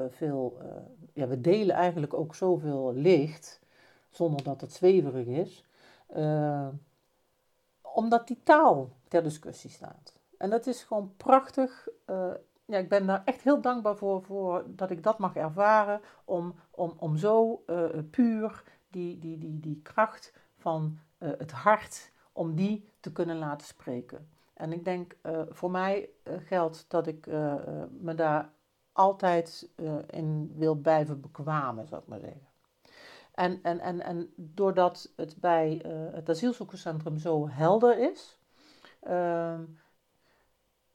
veel. 0.10 0.58
ja, 1.14 1.28
we 1.28 1.42
delen 1.42 1.76
eigenlijk 1.76 2.14
ook 2.14 2.36
zoveel 2.36 2.94
licht, 2.94 3.60
zonder 4.10 4.44
dat 4.44 4.62
het 4.62 4.74
zweverig 4.74 5.26
is, 5.26 5.66
omdat 7.82 8.28
die 8.28 8.40
taal 8.44 8.90
ter 9.08 9.24
discussie 9.24 9.70
staat. 9.70 10.14
En 10.38 10.50
dat 10.50 10.68
is 10.68 10.84
gewoon 10.84 11.14
prachtig 11.18 11.88
ja, 12.72 12.78
ik 12.78 12.90
ben 12.90 13.06
daar 13.06 13.22
echt 13.26 13.42
heel 13.42 13.62
dankbaar 13.62 13.96
voor, 13.96 14.24
voor 14.24 14.64
dat 14.68 14.92
ik 14.92 15.04
dat 15.04 15.18
mag 15.18 15.36
ervaren. 15.36 16.02
Om, 16.26 16.56
om, 16.70 16.94
om 16.98 17.18
zo 17.18 17.64
uh, 17.68 17.86
puur 18.12 18.64
die, 18.90 19.20
die, 19.20 19.38
die, 19.38 19.60
die 19.60 19.80
kracht 19.84 20.34
van 20.58 21.00
uh, 21.20 21.30
het 21.38 21.52
hart, 21.52 22.12
om 22.32 22.56
die 22.56 22.90
te 23.00 23.12
kunnen 23.12 23.38
laten 23.38 23.68
spreken. 23.68 24.30
En 24.54 24.72
ik 24.72 24.84
denk, 24.84 25.16
voor 25.50 25.72
mij 25.72 26.10
geldt 26.24 26.86
dat 26.88 27.08
ik 27.08 27.26
me 28.00 28.14
daar 28.16 28.50
altijd 28.92 29.70
in 30.08 30.54
wil 30.56 30.76
blijven 30.76 31.22
bekwamen, 31.22 31.88
zou 31.88 32.02
ik 32.02 32.08
maar 32.08 32.20
zeggen. 32.20 32.48
En, 33.32 33.60
en, 33.64 33.80
en, 33.80 34.02
en 34.02 34.34
doordat 34.36 35.14
het 35.16 35.36
bij 35.38 35.82
het 36.12 36.30
asielzoekerscentrum 36.30 37.18
zo 37.18 37.50
helder 37.50 38.12
is, 38.12 38.40
ehm, 39.00 39.62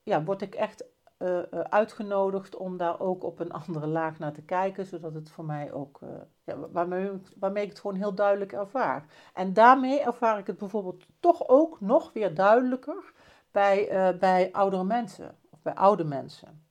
ja, 0.03 0.25
word 0.25 0.43
ik 0.43 0.55
echt 0.55 0.85
uh, 1.19 1.41
uitgenodigd 1.51 2.57
om 2.57 2.77
daar 2.77 3.01
ook 3.01 3.25
op 3.25 3.41
een 3.41 3.53
andere 3.53 3.87
laag 3.87 4.19
naar 4.19 4.33
te 4.33 4.43
kijken, 4.43 4.87
zodat 4.87 5.15
het 5.15 5.31
voor 5.31 5.45
mij 5.45 5.73
ook, 5.73 6.01
uh, 6.03 6.09
ja, 6.45 6.59
waarmee, 6.59 7.11
waarmee 7.39 7.63
ik 7.63 7.69
het 7.69 7.81
gewoon 7.81 7.97
heel 7.97 8.15
duidelijk 8.15 8.53
ervaar. 8.53 9.07
En 9.35 9.53
daarmee 9.53 10.01
ervaar 10.01 10.39
ik 10.39 10.47
het 10.47 10.59
bijvoorbeeld 10.59 11.07
toch 11.21 11.49
ook 11.49 11.81
nog 11.81 12.13
weer 12.13 12.35
duidelijker 12.35 13.13
bij, 13.51 14.17
bij 14.19 14.53
oudere 14.53 14.85
mensen 14.85 15.37
of 15.51 15.63
bij 15.63 15.75
oude 15.75 16.05
mensen. 16.05 16.66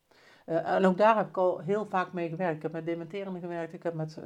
En 0.45 0.85
ook 0.85 0.97
daar 0.97 1.17
heb 1.17 1.27
ik 1.27 1.37
al 1.37 1.59
heel 1.59 1.85
vaak 1.85 2.13
mee 2.13 2.29
gewerkt. 2.29 2.55
Ik 2.55 2.61
heb 2.61 2.71
met 2.71 2.85
dementerende 2.85 3.39
gewerkt, 3.39 3.73
ik 3.73 3.83
heb 3.83 3.93
met 3.93 4.19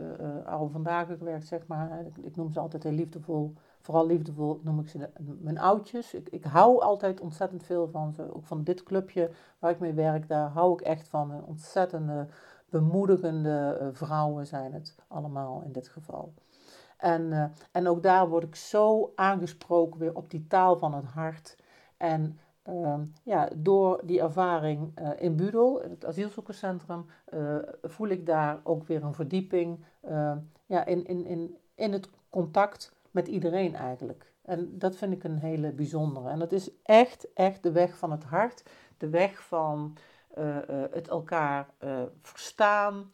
oude 0.45 0.71
vandaag 0.71 1.07
gewerkt, 1.07 1.47
zeg 1.47 1.67
maar. 1.67 2.05
Ik, 2.23 2.35
noem 2.35 2.51
ze 2.51 2.59
altijd 2.59 2.83
heel 2.83 2.91
liefdevol 2.91 3.53
vooral 3.81 4.05
liefdevol 4.07 4.59
noem 4.63 4.79
ik 4.79 4.89
ze 4.89 5.09
mijn 5.39 5.59
oudjes. 5.59 6.13
Ik, 6.13 6.29
ik 6.29 6.43
hou 6.43 6.81
altijd 6.81 7.21
ontzettend 7.21 7.63
veel 7.63 7.89
van 7.89 8.13
ze. 8.13 8.35
Ook 8.35 8.45
van 8.45 8.63
dit 8.63 8.83
clubje 8.83 9.31
waar 9.59 9.71
ik 9.71 9.79
mee 9.79 9.93
werk, 9.93 10.27
daar 10.27 10.49
hou 10.49 10.73
ik 10.73 10.81
echt 10.81 11.07
van. 11.07 11.43
Ontzettende, 11.45 12.27
bemoedigende 12.69 13.77
uh, 13.81 13.87
vrouwen 13.91 14.47
zijn 14.47 14.73
het 14.73 14.95
allemaal 15.07 15.61
in 15.65 15.71
dit 15.71 15.87
geval. 15.87 16.33
En, 16.97 17.21
uh, 17.21 17.43
en 17.71 17.87
ook 17.87 18.03
daar 18.03 18.29
word 18.29 18.43
ik 18.43 18.55
zo 18.55 19.11
aangesproken 19.15 19.99
weer 19.99 20.15
op 20.15 20.29
die 20.29 20.47
taal 20.47 20.77
van 20.77 20.93
het 20.93 21.05
hart. 21.05 21.57
En 21.97 22.21
uh, 22.21 22.29
ja, 23.23 23.49
door 23.55 24.01
die 24.05 24.21
ervaring 24.21 24.99
uh, 24.99 25.09
in 25.17 25.35
Budel, 25.35 25.81
het 25.81 26.05
asielzoekerscentrum, 26.05 27.05
voel 27.81 28.07
ik 28.07 28.25
daar 28.25 28.59
ook 28.63 28.87
weer 28.87 29.03
een 29.03 29.13
verdieping 29.13 29.85
ja, 30.65 30.85
in, 30.85 31.05
in, 31.05 31.25
in, 31.25 31.57
in 31.75 31.93
het 31.93 32.09
contact 32.29 32.95
met 33.11 33.27
iedereen 33.27 33.75
eigenlijk. 33.75 34.31
En 34.41 34.77
dat 34.77 34.95
vind 34.95 35.13
ik 35.13 35.23
een 35.23 35.37
hele 35.37 35.71
bijzondere. 35.71 36.29
En 36.29 36.39
dat 36.39 36.51
is 36.51 36.69
echt, 36.83 37.33
echt 37.33 37.63
de 37.63 37.71
weg 37.71 37.97
van 37.97 38.11
het 38.11 38.23
hart. 38.23 38.63
De 38.97 39.09
weg 39.09 39.43
van 39.43 39.97
uh, 40.37 40.57
het 40.91 41.07
elkaar 41.07 41.67
verstaan, 42.21 43.11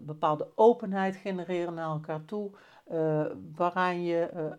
bepaalde 0.00 0.48
openheid 0.54 1.16
genereren 1.16 1.74
naar 1.74 1.90
elkaar 1.90 2.24
toe, 2.24 2.50
waaraan 3.56 4.02
je 4.02 4.52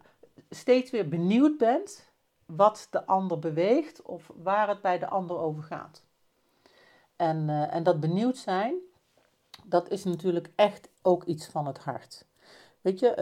steeds 0.49 0.91
weer 0.91 1.07
benieuwd 1.07 1.57
bent 1.57 2.13
wat 2.45 2.87
de 2.91 3.05
ander 3.05 3.39
beweegt 3.39 4.01
of 4.01 4.31
waar 4.35 4.67
het 4.67 4.81
bij 4.81 4.99
de 4.99 5.07
ander 5.07 5.37
over 5.37 5.63
gaat. 5.63 6.03
En, 7.15 7.49
en 7.49 7.83
dat 7.83 7.99
benieuwd 7.99 8.37
zijn, 8.37 8.75
dat 9.63 9.89
is 9.89 10.03
natuurlijk 10.03 10.49
echt 10.55 10.89
ook 11.01 11.23
iets 11.23 11.47
van 11.47 11.67
het 11.67 11.77
hart. 11.77 12.25
Weet 12.81 12.99
je, 12.99 13.15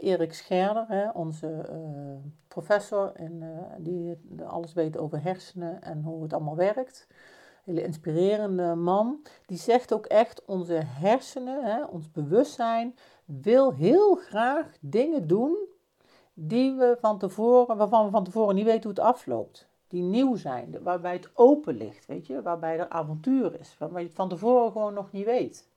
uh, 0.00 0.10
Erik 0.10 0.34
Scherder, 0.34 0.84
hè, 0.88 1.10
onze 1.10 1.64
professor, 2.48 3.12
die 3.78 4.18
alles 4.46 4.72
weet 4.72 4.96
over 4.96 5.22
hersenen 5.22 5.82
en 5.82 6.02
hoe 6.02 6.22
het 6.22 6.32
allemaal 6.32 6.56
werkt. 6.56 7.06
Hele 7.64 7.82
inspirerende 7.82 8.74
man. 8.74 9.22
Die 9.46 9.58
zegt 9.58 9.92
ook 9.92 10.06
echt, 10.06 10.44
onze 10.44 10.82
hersenen, 10.84 11.64
hè, 11.64 11.84
ons 11.84 12.10
bewustzijn, 12.10 12.96
wil 13.24 13.74
heel 13.74 14.14
graag 14.14 14.76
dingen 14.80 15.26
doen 15.26 15.67
die 16.40 16.74
we 16.74 16.96
van 17.00 17.18
tevoren, 17.18 17.76
waarvan 17.76 18.04
we 18.04 18.10
van 18.10 18.24
tevoren 18.24 18.54
niet 18.54 18.64
weten 18.64 18.82
hoe 18.82 18.90
het 18.90 19.14
afloopt. 19.14 19.68
die 19.88 20.02
nieuw 20.02 20.36
zijn, 20.36 20.82
waarbij 20.82 21.12
het 21.12 21.30
open 21.34 21.76
ligt, 21.76 22.06
weet 22.06 22.26
je, 22.26 22.42
waarbij 22.42 22.78
er 22.78 22.88
avontuur 22.88 23.60
is, 23.60 23.76
waarbij 23.78 24.00
je 24.00 24.06
het 24.06 24.16
van 24.16 24.28
tevoren 24.28 24.72
gewoon 24.72 24.94
nog 24.94 25.12
niet 25.12 25.24
weet. 25.24 25.68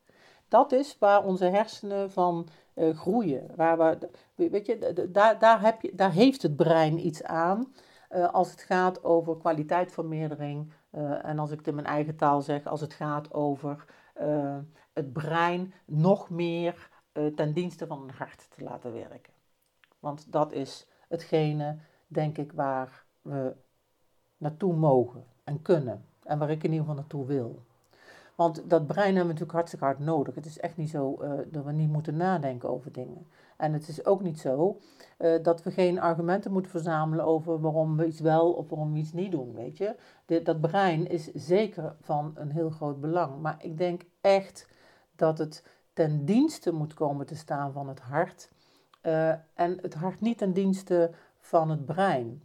Dat 0.48 0.72
is 0.72 0.98
waar 1.00 1.24
onze 1.24 1.46
hersenen 1.46 2.12
van 2.12 2.48
uh, 2.76 2.98
groeien. 2.98 3.52
Waar 3.56 3.78
we, 3.78 4.10
weet 4.50 4.66
je, 4.66 5.10
daar, 5.12 5.40
daar, 5.40 5.62
heb 5.62 5.82
je, 5.82 5.96
daar 5.96 6.12
heeft 6.12 6.42
het 6.42 6.56
brein 6.56 7.06
iets 7.06 7.24
aan 7.24 7.74
uh, 8.10 8.34
als 8.34 8.52
het 8.52 8.62
gaat 8.62 9.04
over 9.04 9.38
kwaliteitsvermeerdering. 9.38 10.74
Uh, 10.92 11.26
en 11.26 11.40
als 11.40 11.52
ik 11.52 11.58
het 11.58 11.68
in 11.68 11.76
mijn 11.76 11.88
eigen 11.88 12.16
taal 12.16 12.42
zeg, 12.42 12.66
als 12.66 12.82
het 12.82 12.94
gaat 12.94 13.34
over 13.34 13.86
het 14.94 15.14
brein 15.14 15.74
nog 15.86 16.30
meer 16.30 16.90
ten 17.36 17.54
dienste 17.54 17.88
van 17.88 18.02
het 18.08 18.12
hart 18.12 18.48
te 18.50 18.64
laten 18.64 18.94
werken. 18.94 19.34
Want 20.02 20.32
dat 20.32 20.52
is 20.52 20.88
hetgene, 21.08 21.78
denk 22.08 22.38
ik, 22.38 22.52
waar 22.52 23.06
we 23.22 23.56
naartoe 24.38 24.74
mogen 24.74 25.24
en 25.44 25.62
kunnen. 25.62 26.06
En 26.24 26.40
waar 26.40 26.50
ik 26.50 26.64
in 26.64 26.72
ieder 26.72 26.80
geval 26.80 26.96
naartoe 26.96 27.26
wil. 27.26 27.64
Want 28.36 28.70
dat 28.70 28.88
brein 28.88 29.06
hebben 29.06 29.22
we 29.22 29.28
natuurlijk 29.28 29.52
hartstikke 29.52 29.86
hard 29.86 30.00
nodig. 30.00 30.36
Het 30.36 30.46
is 30.46 30.60
echt 30.60 30.78
niet 30.78 30.90
zo 30.90 31.18
uh, 31.22 31.32
dat 31.48 31.64
we 31.64 31.72
niet 31.72 31.92
moeten 31.92 32.18
nadenken 32.18 32.70
over 32.70 32.92
dingen. 32.92 33.28
En 33.58 33.74
het 33.74 33.88
is 33.88 34.06
ook 34.06 34.22
niet 34.22 34.40
zo 34.40 34.80
uh, 35.20 35.44
dat 35.44 35.64
we 35.64 35.72
geen 35.72 36.00
argumenten 36.00 36.52
moeten 36.52 36.72
verzamelen 36.72 37.26
over 37.26 37.60
waarom 37.60 37.98
we 37.98 38.06
iets 38.06 38.20
wel 38.20 38.52
of 38.52 38.70
waarom 38.70 38.94
we 38.94 39.00
iets 39.00 39.14
niet 39.14 39.32
doen. 39.32 39.54
Weet 39.54 39.78
je? 39.78 39.96
De, 40.26 40.42
dat 40.42 40.62
brein 40.62 41.08
is 41.08 41.32
zeker 41.34 41.96
van 42.02 42.32
een 42.36 42.52
heel 42.52 42.70
groot 42.70 43.02
belang. 43.02 43.42
Maar 43.42 43.56
ik 43.60 43.78
denk 43.78 44.02
echt 44.22 44.68
dat 45.16 45.38
het 45.38 45.68
ten 45.94 46.26
dienste 46.26 46.74
moet 46.74 46.94
komen 46.94 47.26
te 47.26 47.36
staan 47.36 47.72
van 47.72 47.88
het 47.88 48.00
hart. 48.00 48.52
Uh, 49.02 49.30
en 49.54 49.78
het 49.82 49.94
hart 49.94 50.22
niet 50.22 50.38
ten 50.38 50.54
dienste 50.54 51.12
van 51.40 51.70
het 51.70 51.86
brein. 51.86 52.44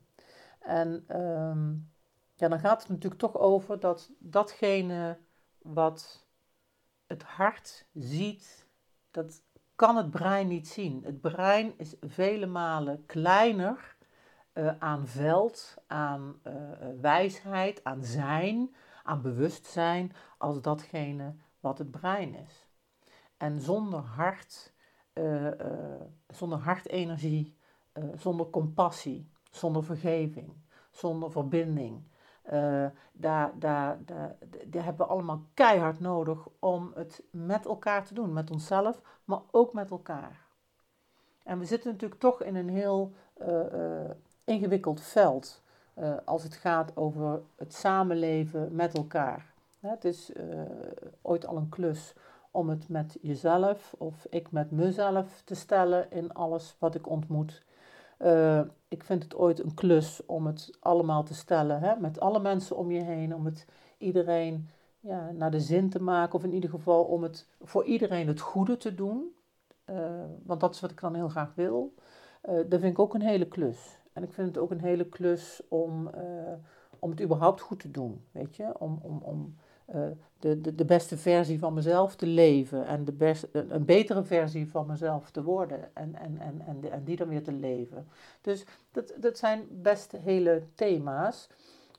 En 0.60 1.20
um, 1.20 1.90
ja, 2.34 2.48
dan 2.48 2.60
gaat 2.60 2.80
het 2.80 2.90
natuurlijk 2.90 3.20
toch 3.20 3.38
over 3.38 3.80
dat 3.80 4.10
datgene 4.18 5.18
wat 5.58 6.26
het 7.06 7.22
hart 7.22 7.86
ziet, 7.92 8.66
dat 9.10 9.42
kan 9.74 9.96
het 9.96 10.10
brein 10.10 10.48
niet 10.48 10.68
zien. 10.68 11.04
Het 11.04 11.20
brein 11.20 11.74
is 11.76 11.94
vele 12.00 12.46
malen 12.46 13.06
kleiner 13.06 13.96
uh, 14.54 14.74
aan 14.78 15.06
veld, 15.06 15.74
aan 15.86 16.40
uh, 16.46 16.52
wijsheid, 17.00 17.84
aan 17.84 18.04
zijn, 18.04 18.74
aan 19.02 19.22
bewustzijn, 19.22 20.12
als 20.38 20.60
datgene 20.60 21.34
wat 21.60 21.78
het 21.78 21.90
brein 21.90 22.34
is. 22.34 22.68
En 23.36 23.60
zonder 23.60 24.00
hart, 24.00 24.72
zonder 26.28 26.58
hartenergie, 26.58 27.56
zonder 28.16 28.50
compassie, 28.50 29.30
zonder 29.50 29.84
vergeving, 29.84 30.52
zonder 30.90 31.30
verbinding, 31.30 32.02
daar, 33.12 33.52
daar, 33.58 33.98
daar, 34.04 34.36
hebben 34.70 35.06
we 35.06 35.12
allemaal 35.12 35.42
keihard 35.54 36.00
nodig 36.00 36.48
om 36.58 36.92
het 36.94 37.22
met 37.30 37.66
elkaar 37.66 38.04
te 38.04 38.14
doen. 38.14 38.32
Met 38.32 38.50
onszelf, 38.50 39.00
maar 39.24 39.40
ook 39.50 39.72
met 39.72 39.90
elkaar. 39.90 40.44
En 41.42 41.58
we 41.58 41.64
zitten 41.64 41.90
natuurlijk 41.90 42.20
toch 42.20 42.42
in 42.42 42.56
een 42.56 42.68
heel 42.68 43.12
ingewikkeld 44.44 45.00
veld 45.00 45.62
als 46.24 46.42
het 46.42 46.54
gaat 46.54 46.96
over 46.96 47.40
het 47.56 47.74
samenleven 47.74 48.74
met 48.74 48.96
elkaar. 48.96 49.54
Het 49.80 50.04
is 50.04 50.32
ooit 51.22 51.46
al 51.46 51.56
een 51.56 51.68
klus 51.68 52.14
om 52.56 52.68
het 52.68 52.88
met 52.88 53.18
jezelf 53.20 53.94
of 53.98 54.26
ik 54.30 54.50
met 54.50 54.70
mezelf 54.70 55.42
te 55.44 55.54
stellen 55.54 56.10
in 56.10 56.32
alles 56.32 56.76
wat 56.78 56.94
ik 56.94 57.08
ontmoet. 57.08 57.64
Uh, 58.18 58.60
ik 58.88 59.04
vind 59.04 59.22
het 59.22 59.36
ooit 59.36 59.62
een 59.62 59.74
klus 59.74 60.26
om 60.26 60.46
het 60.46 60.76
allemaal 60.80 61.22
te 61.22 61.34
stellen, 61.34 61.80
hè, 61.80 61.96
met 61.96 62.20
alle 62.20 62.40
mensen 62.40 62.76
om 62.76 62.90
je 62.90 63.02
heen, 63.02 63.34
om 63.34 63.44
het 63.44 63.66
iedereen 63.98 64.68
ja, 65.00 65.30
naar 65.30 65.50
de 65.50 65.60
zin 65.60 65.90
te 65.90 66.02
maken, 66.02 66.34
of 66.34 66.44
in 66.44 66.52
ieder 66.52 66.70
geval 66.70 67.04
om 67.04 67.22
het 67.22 67.46
voor 67.60 67.84
iedereen 67.84 68.26
het 68.26 68.40
goede 68.40 68.76
te 68.76 68.94
doen. 68.94 69.34
Uh, 69.90 69.96
want 70.42 70.60
dat 70.60 70.74
is 70.74 70.80
wat 70.80 70.90
ik 70.90 71.00
dan 71.00 71.14
heel 71.14 71.28
graag 71.28 71.54
wil. 71.54 71.94
Uh, 72.48 72.54
dat 72.54 72.80
vind 72.80 72.92
ik 72.92 72.98
ook 72.98 73.14
een 73.14 73.22
hele 73.22 73.48
klus. 73.48 73.98
En 74.12 74.22
ik 74.22 74.32
vind 74.32 74.48
het 74.48 74.58
ook 74.58 74.70
een 74.70 74.80
hele 74.80 75.08
klus 75.08 75.62
om, 75.68 76.10
om 76.98 77.10
het 77.10 77.20
überhaupt 77.20 77.60
goed 77.60 77.80
te 77.80 77.90
doen, 77.90 78.24
weet 78.32 78.56
je, 78.56 78.78
om, 78.78 78.98
om, 79.02 79.18
om 79.22 79.56
de, 80.38 80.60
de, 80.60 80.74
de 80.74 80.84
beste 80.84 81.16
versie 81.16 81.58
van 81.58 81.74
mezelf 81.74 82.16
te 82.16 82.26
leven 82.26 82.86
en 82.86 83.04
de 83.04 83.12
best, 83.12 83.46
een 83.52 83.84
betere 83.84 84.24
versie 84.24 84.70
van 84.70 84.86
mezelf 84.86 85.30
te 85.30 85.42
worden 85.42 85.94
en, 85.94 86.14
en, 86.14 86.38
en, 86.38 86.60
en, 86.66 86.92
en 86.92 87.04
die 87.04 87.16
dan 87.16 87.28
weer 87.28 87.42
te 87.42 87.52
leven. 87.52 88.06
Dus 88.40 88.64
dat, 88.92 89.12
dat 89.16 89.38
zijn 89.38 89.66
best 89.70 90.12
hele 90.12 90.62
thema's. 90.74 91.48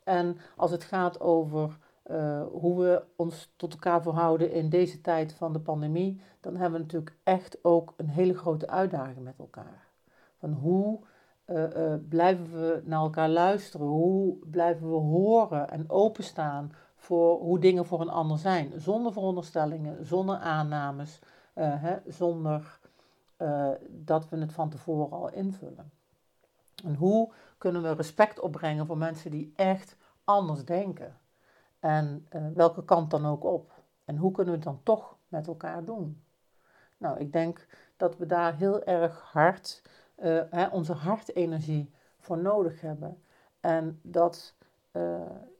En 0.04 0.38
als 0.56 0.72
het 0.72 0.84
gaat 0.84 1.20
over 1.20 1.78
uh, 2.12 2.42
hoe 2.52 2.82
we 2.84 3.04
ons 3.16 3.54
tot 3.56 3.74
elkaar 3.74 4.02
verhouden 4.02 4.52
in 4.52 4.70
deze 4.70 5.02
tijd 5.02 5.34
van 5.34 5.54
de 5.54 5.60
pandemie, 5.60 6.22
dan 6.40 6.56
hebben 6.56 6.80
we 6.80 6.86
natuurlijk 6.86 7.16
echt 7.24 7.58
ook 7.62 7.94
een 7.98 8.10
hele 8.10 8.34
grote 8.34 8.68
uitdaging 8.68 9.24
met 9.24 9.40
elkaar. 9.40 9.88
Van 10.40 10.52
hoe 10.52 11.00
uh, 11.46 11.94
blijven 12.10 12.52
we 12.52 12.82
naar 12.84 13.02
elkaar 13.02 13.30
luisteren? 13.30 13.88
Hoe 13.88 14.36
blijven 14.46 14.90
we 14.90 14.96
horen 14.96 15.70
en 15.70 15.90
openstaan 15.90 16.72
voor 17.08 17.40
hoe 17.40 17.60
dingen 17.60 17.86
voor 17.86 18.02
een 18.02 18.10
ander 18.10 18.38
zijn. 18.38 18.82
Zonder 18.82 19.14
veronderstellingen, 19.14 20.06
zonder 20.06 20.36
aannames, 20.36 21.20
uh, 21.56 21.82
hè, 21.82 21.98
zonder 22.06 22.80
uh, 23.38 23.70
dat 23.90 24.30
we 24.30 24.38
het 24.38 24.54
van 24.54 24.70
tevoren 24.70 25.12
al 25.12 25.32
invullen. 25.32 25.92
En 26.84 26.96
hoe 26.96 27.32
kunnen 27.58 27.82
we 27.82 27.94
respect 27.94 28.40
opbrengen 28.40 28.86
voor 28.86 28.98
mensen 28.98 29.32
die 29.32 29.54
echt 29.56 29.98
anders 30.24 30.66
denken? 30.66 31.18
En 31.80 32.28
uh, 32.36 32.48
welke 32.54 32.86
kant 32.86 33.12
dan 33.12 33.26
ook 33.26 33.44
op? 33.44 33.72
En 34.06 34.18
hoe 34.18 34.32
kunnen 34.32 34.54
we 34.54 34.60
het 34.60 34.68
dan 34.68 34.84
toch 34.84 35.18
met 35.28 35.48
elkaar 35.48 35.86
doen? 35.86 36.24
Nou, 36.98 37.20
ik 37.20 37.32
denk 37.32 37.68
dat 37.98 38.18
we 38.18 38.26
daar 38.26 38.56
heel 38.56 38.84
erg 38.84 39.22
hard 39.22 39.82
hè, 40.50 40.68
onze 40.68 40.94
hartenergie 40.94 41.94
voor 42.20 42.38
nodig 42.38 42.82
hebben. 42.82 43.24
En 43.60 44.00
dat 44.04 44.56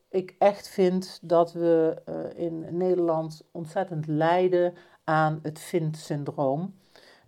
ik 0.10 0.36
echt 0.40 0.68
vind 0.68 1.20
dat 1.22 1.54
we 1.54 2.02
uh, 2.10 2.46
in 2.46 2.78
Nederland 2.78 3.48
ontzettend 3.52 4.08
lijden 4.08 4.74
aan 5.04 5.40
het 5.42 5.60
vind-syndroom. 5.60 6.76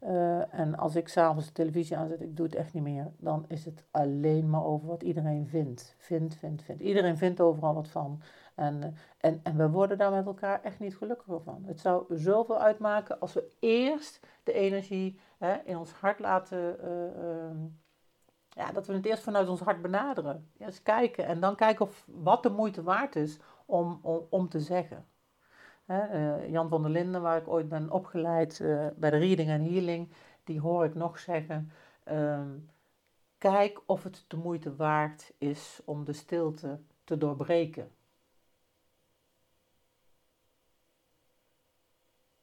Uh, 0.03 0.53
en 0.53 0.77
als 0.77 0.95
ik 0.95 1.07
s'avonds 1.07 1.45
de 1.45 1.51
televisie 1.51 1.97
aanzet, 1.97 2.21
ik 2.21 2.37
doe 2.37 2.45
het 2.45 2.55
echt 2.55 2.73
niet 2.73 2.83
meer, 2.83 3.11
dan 3.17 3.45
is 3.47 3.65
het 3.65 3.83
alleen 3.91 4.49
maar 4.49 4.65
over 4.65 4.87
wat 4.87 5.03
iedereen 5.03 5.47
vindt. 5.47 5.95
Vindt, 5.97 6.35
vindt, 6.35 6.63
vindt. 6.63 6.81
Iedereen 6.81 7.17
vindt 7.17 7.41
overal 7.41 7.73
wat 7.73 7.87
van. 7.87 8.21
En, 8.55 8.75
uh, 8.75 8.87
en, 9.17 9.39
en 9.43 9.57
we 9.57 9.69
worden 9.69 9.97
daar 9.97 10.11
met 10.11 10.25
elkaar 10.25 10.61
echt 10.63 10.79
niet 10.79 10.97
gelukkiger 10.97 11.41
van. 11.41 11.63
Het 11.65 11.79
zou 11.79 12.17
zoveel 12.17 12.59
uitmaken 12.59 13.19
als 13.19 13.33
we 13.33 13.55
eerst 13.59 14.19
de 14.43 14.53
energie 14.53 15.19
hè, 15.37 15.55
in 15.65 15.77
ons 15.77 15.91
hart 15.91 16.19
laten 16.19 16.79
ehm, 16.83 17.57
ja, 18.59 18.71
dat 18.71 18.87
we 18.87 18.93
het 18.93 19.05
eerst 19.05 19.23
vanuit 19.23 19.49
ons 19.49 19.59
hart 19.59 19.81
benaderen. 19.81 20.51
Eens 20.57 20.83
kijken 20.83 21.25
en 21.25 21.39
dan 21.39 21.55
kijken 21.55 21.85
of 21.85 22.05
wat 22.07 22.43
de 22.43 22.49
moeite 22.49 22.83
waard 22.83 23.15
is 23.15 23.39
om, 23.65 23.99
om, 24.01 24.27
om 24.29 24.49
te 24.49 24.59
zeggen. 24.59 25.07
uh, 25.87 26.49
Jan 26.49 26.69
van 26.69 26.81
der 26.81 26.91
Linden, 26.91 27.21
waar 27.21 27.37
ik 27.37 27.47
ooit 27.47 27.69
ben 27.69 27.91
opgeleid 27.91 28.59
uh, 28.59 28.87
bij 28.95 29.09
de 29.09 29.17
Reading 29.17 29.49
en 29.49 29.63
Healing, 29.63 30.11
die 30.43 30.59
hoor 30.59 30.85
ik 30.85 30.95
nog 30.95 31.19
zeggen. 31.19 31.71
Uh, 32.11 32.41
kijk 33.37 33.81
of 33.85 34.03
het 34.03 34.25
de 34.27 34.37
moeite 34.37 34.75
waard 34.75 35.33
is 35.37 35.81
om 35.85 36.05
de 36.05 36.13
stilte 36.13 36.79
te 37.03 37.17
doorbreken. 37.17 37.91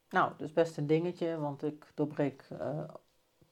Nou, 0.09 0.33
is 0.39 0.53
best 0.53 0.77
een 0.77 0.87
dingetje, 0.87 1.39
want 1.39 1.63
ik 1.63 1.93
doorbreek 1.95 2.49
uh, 2.53 2.83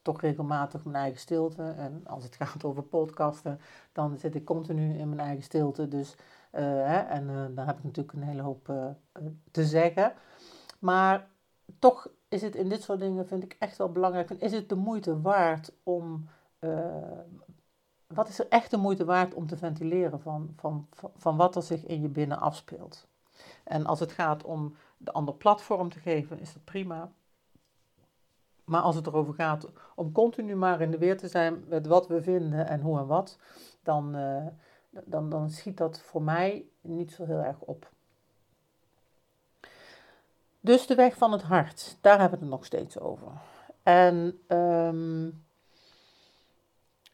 toch 0.04 0.20
regelmatig 0.20 0.84
mijn 0.84 0.96
eigen 0.96 1.20
stilte. 1.20 1.62
En 1.62 2.06
als 2.06 2.24
het 2.24 2.36
gaat 2.40 2.64
over 2.64 2.82
podcasten, 2.82 3.60
dan 3.92 4.18
zit 4.18 4.34
ik 4.34 4.44
continu 4.44 4.98
in 4.98 5.08
mijn 5.08 5.20
eigen 5.20 5.44
stilte. 5.44 5.88
Dus, 5.88 6.14
uh, 6.52 6.60
hè, 6.60 6.98
en 6.98 7.28
uh, 7.28 7.46
dan 7.54 7.66
heb 7.66 7.78
ik 7.78 7.84
natuurlijk 7.84 8.14
een 8.14 8.22
hele 8.22 8.42
hoop 8.42 8.68
uh, 8.68 8.86
te 9.50 9.64
zeggen. 9.64 10.12
Maar 10.78 11.28
toch 11.78 12.08
is 12.28 12.42
het 12.42 12.56
in 12.56 12.68
dit 12.68 12.82
soort 12.82 13.00
dingen, 13.00 13.26
vind 13.26 13.42
ik 13.42 13.56
echt 13.58 13.76
wel 13.76 13.92
belangrijk. 13.92 14.30
En 14.30 14.40
is 14.40 14.52
het 14.52 14.68
de 14.68 14.74
moeite 14.74 15.20
waard 15.20 15.72
om. 15.82 16.28
wat 18.06 18.28
is 18.28 18.38
er 18.38 18.48
echt 18.48 18.70
de 18.70 18.76
moeite 18.76 19.04
waard 19.04 19.34
om 19.34 19.46
te 19.46 19.56
ventileren 19.56 20.20
van, 20.20 20.52
van, 20.56 20.86
van, 20.90 21.10
van 21.16 21.36
wat 21.36 21.56
er 21.56 21.62
zich 21.62 21.86
in 21.86 22.00
je 22.00 22.08
binnen 22.08 22.40
afspeelt? 22.40 23.06
En 23.64 23.86
als 23.86 24.00
het 24.00 24.12
gaat 24.12 24.44
om 24.44 24.74
de 24.96 25.12
ander 25.12 25.34
platform 25.34 25.88
te 25.88 25.98
geven, 25.98 26.38
is 26.38 26.52
dat 26.52 26.64
prima. 26.64 27.12
Maar 28.64 28.81
als 28.81 28.96
het 28.96 29.07
erover 29.07 29.35
gaat 29.35 29.68
om 29.94 30.12
continu 30.12 30.55
maar 30.55 30.81
in 30.81 30.90
de 30.90 30.98
weer 30.98 31.18
te 31.18 31.29
zijn 31.29 31.64
met 31.68 31.87
wat 31.87 32.07
we 32.07 32.22
vinden 32.22 32.68
en 32.68 32.81
hoe 32.81 32.98
en 32.98 33.07
wat, 33.07 33.38
dan, 33.83 34.16
uh, 34.16 34.46
dan, 35.05 35.31
dan 35.31 35.50
schiet 35.50 35.77
dat 35.77 36.00
voor 36.00 36.22
mij 36.22 36.64
niet 36.81 37.12
zo 37.12 37.24
heel 37.24 37.42
erg 37.42 37.61
op. 37.61 37.92
Dus 40.61 40.87
de 40.87 40.94
weg 40.94 41.16
van 41.16 41.33
het 41.33 41.42
hart, 41.42 41.98
daar 42.00 42.20
hebben 42.20 42.38
we 42.38 42.44
het 42.44 42.55
nog 42.55 42.64
steeds 42.64 42.98
over. 42.98 43.33
En 43.83 44.38
um, 44.48 45.44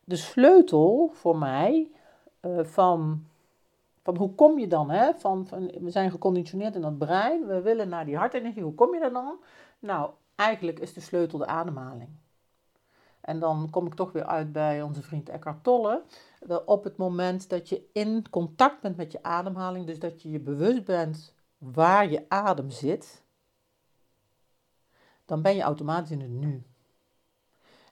de 0.04 0.16
sleutel 0.16 1.10
voor 1.14 1.38
mij 1.38 1.90
uh, 2.40 2.64
van 2.64 3.24
Van 4.02 4.16
hoe 4.16 4.34
kom 4.34 4.58
je 4.58 4.66
dan? 4.66 4.90
Hè? 4.90 5.14
Van, 5.14 5.46
van, 5.46 5.66
we 5.80 5.90
zijn 5.90 6.10
geconditioneerd 6.10 6.74
in 6.74 6.80
dat 6.80 6.98
brein, 6.98 7.46
we 7.46 7.60
willen 7.60 7.88
naar 7.88 8.04
die 8.04 8.16
hartenergie. 8.16 8.62
Hoe 8.62 8.74
kom 8.74 8.94
je 8.94 9.00
daar 9.00 9.12
dan? 9.12 9.38
Nou, 9.78 10.10
eigenlijk 10.40 10.78
is 10.78 10.92
de 10.92 11.00
sleutel 11.00 11.38
de 11.38 11.46
ademhaling. 11.46 12.10
En 13.20 13.40
dan 13.40 13.70
kom 13.70 13.86
ik 13.86 13.94
toch 13.94 14.12
weer 14.12 14.24
uit 14.24 14.52
bij 14.52 14.82
onze 14.82 15.02
vriend 15.02 15.28
Eckhart 15.28 15.64
Tolle. 15.64 16.02
op 16.66 16.84
het 16.84 16.96
moment 16.96 17.48
dat 17.48 17.68
je 17.68 17.88
in 17.92 18.30
contact 18.30 18.80
bent 18.80 18.96
met 18.96 19.12
je 19.12 19.22
ademhaling, 19.22 19.86
dus 19.86 19.98
dat 19.98 20.22
je 20.22 20.30
je 20.30 20.40
bewust 20.40 20.84
bent 20.84 21.34
waar 21.58 22.10
je 22.10 22.24
adem 22.28 22.70
zit, 22.70 23.22
dan 25.24 25.42
ben 25.42 25.54
je 25.54 25.62
automatisch 25.62 26.10
in 26.10 26.20
het 26.20 26.30
nu. 26.30 26.62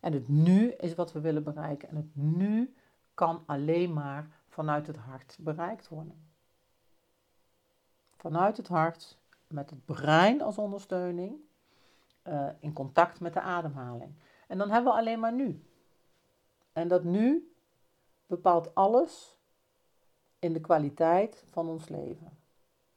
En 0.00 0.12
het 0.12 0.28
nu 0.28 0.70
is 0.70 0.94
wat 0.94 1.12
we 1.12 1.20
willen 1.20 1.42
bereiken. 1.42 1.88
En 1.88 1.96
het 1.96 2.16
nu 2.16 2.74
kan 3.14 3.42
alleen 3.46 3.92
maar 3.92 4.30
vanuit 4.48 4.87
het 4.87 4.96
hart 4.96 5.37
bereikt 5.40 5.88
worden. 5.88 6.26
Vanuit 8.16 8.56
het 8.56 8.68
hart, 8.68 9.18
met 9.46 9.70
het 9.70 9.84
brein 9.84 10.42
als 10.42 10.58
ondersteuning, 10.58 11.47
uh, 12.28 12.48
in 12.58 12.72
contact 12.72 13.20
met 13.20 13.32
de 13.32 13.40
ademhaling. 13.40 14.14
En 14.48 14.58
dan 14.58 14.70
hebben 14.70 14.92
we 14.92 14.98
alleen 14.98 15.20
maar 15.20 15.32
nu. 15.32 15.62
En 16.72 16.88
dat 16.88 17.04
nu 17.04 17.52
bepaalt 18.26 18.74
alles 18.74 19.38
in 20.38 20.52
de 20.52 20.60
kwaliteit 20.60 21.44
van 21.50 21.68
ons 21.68 21.88
leven. 21.88 22.38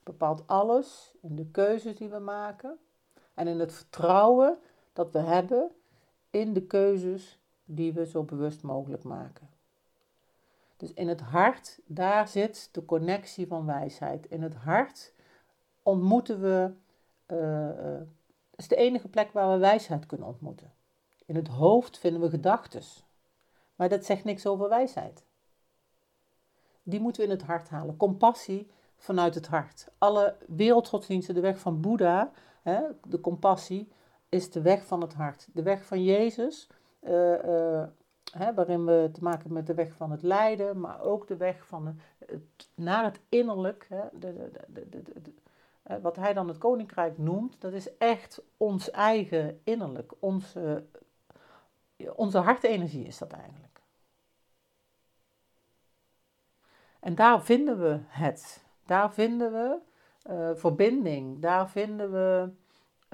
Bepaalt 0.03 0.47
alles 0.47 1.15
in 1.21 1.35
de 1.35 1.45
keuzes 1.45 1.97
die 1.97 2.09
we 2.09 2.19
maken 2.19 2.79
en 3.33 3.47
in 3.47 3.59
het 3.59 3.73
vertrouwen 3.73 4.57
dat 4.93 5.11
we 5.11 5.19
hebben 5.19 5.71
in 6.29 6.53
de 6.53 6.65
keuzes 6.65 7.39
die 7.65 7.93
we 7.93 8.05
zo 8.05 8.23
bewust 8.23 8.63
mogelijk 8.63 9.03
maken. 9.03 9.49
Dus 10.77 10.93
in 10.93 11.07
het 11.07 11.21
hart, 11.21 11.79
daar 11.85 12.27
zit 12.27 12.69
de 12.71 12.85
connectie 12.85 13.47
van 13.47 13.65
wijsheid. 13.65 14.25
In 14.25 14.41
het 14.41 14.55
hart 14.55 15.13
ontmoeten 15.83 16.41
we, 16.41 16.71
uh, 17.27 18.01
is 18.61 18.67
de 18.67 18.75
enige 18.75 19.07
plek 19.07 19.31
waar 19.31 19.51
we 19.51 19.57
wijsheid 19.57 20.05
kunnen 20.05 20.27
ontmoeten. 20.27 20.73
In 21.25 21.35
het 21.35 21.47
hoofd 21.47 21.97
vinden 21.97 22.21
we 22.21 22.29
gedachten, 22.29 22.81
maar 23.75 23.89
dat 23.89 24.05
zegt 24.05 24.23
niks 24.23 24.45
over 24.45 24.69
wijsheid. 24.69 25.25
Die 26.83 26.99
moeten 26.99 27.21
we 27.21 27.27
in 27.27 27.33
het 27.33 27.43
hart 27.43 27.69
halen. 27.69 27.97
Compassie 27.97 28.71
vanuit 28.97 29.35
het 29.35 29.47
hart. 29.47 29.87
Alle 29.97 30.35
wereldgodsdiensten, 30.47 31.35
de 31.35 31.41
weg 31.41 31.59
van 31.59 31.81
Boeddha, 31.81 32.31
hè, 32.61 32.81
de 33.07 33.19
compassie, 33.19 33.91
is 34.29 34.51
de 34.51 34.61
weg 34.61 34.85
van 34.85 35.01
het 35.01 35.13
hart. 35.13 35.47
De 35.53 35.63
weg 35.63 35.85
van 35.85 36.03
Jezus, 36.03 36.69
uh, 37.01 37.43
uh, 37.43 37.83
hè, 38.31 38.53
waarin 38.53 38.85
we 38.85 39.09
te 39.13 39.23
maken 39.23 39.39
hebben 39.39 39.57
met 39.57 39.67
de 39.67 39.73
weg 39.73 39.93
van 39.93 40.11
het 40.11 40.21
lijden, 40.21 40.79
maar 40.79 41.01
ook 41.01 41.27
de 41.27 41.37
weg 41.37 41.65
van 41.67 41.99
naar 42.75 43.03
het 43.03 43.19
innerlijk. 43.29 43.85
Hè, 43.89 44.01
de, 44.11 44.51
de, 44.67 44.89
de, 45.21 45.33
wat 46.01 46.15
hij 46.15 46.33
dan 46.33 46.47
het 46.47 46.57
koninkrijk 46.57 47.17
noemt, 47.17 47.61
dat 47.61 47.73
is 47.73 47.97
echt 47.97 48.41
ons 48.57 48.91
eigen 48.91 49.61
innerlijk. 49.63 50.13
Onze, 50.19 50.85
onze 52.15 52.37
hartenergie 52.37 53.05
is 53.05 53.17
dat 53.17 53.31
eigenlijk. 53.31 53.81
En 56.99 57.15
daar 57.15 57.43
vinden 57.43 57.79
we 57.79 57.99
het. 58.07 58.65
Daar 58.85 59.13
vinden 59.13 59.51
we 59.51 59.79
uh, 60.29 60.55
verbinding. 60.55 61.41
Daar 61.41 61.69
vinden 61.69 62.11
we 62.11 62.51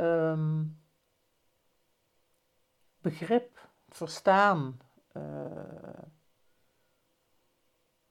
um, 0.03 0.79
begrip, 3.01 3.69
verstaan. 3.89 4.79
Uh, 5.13 5.23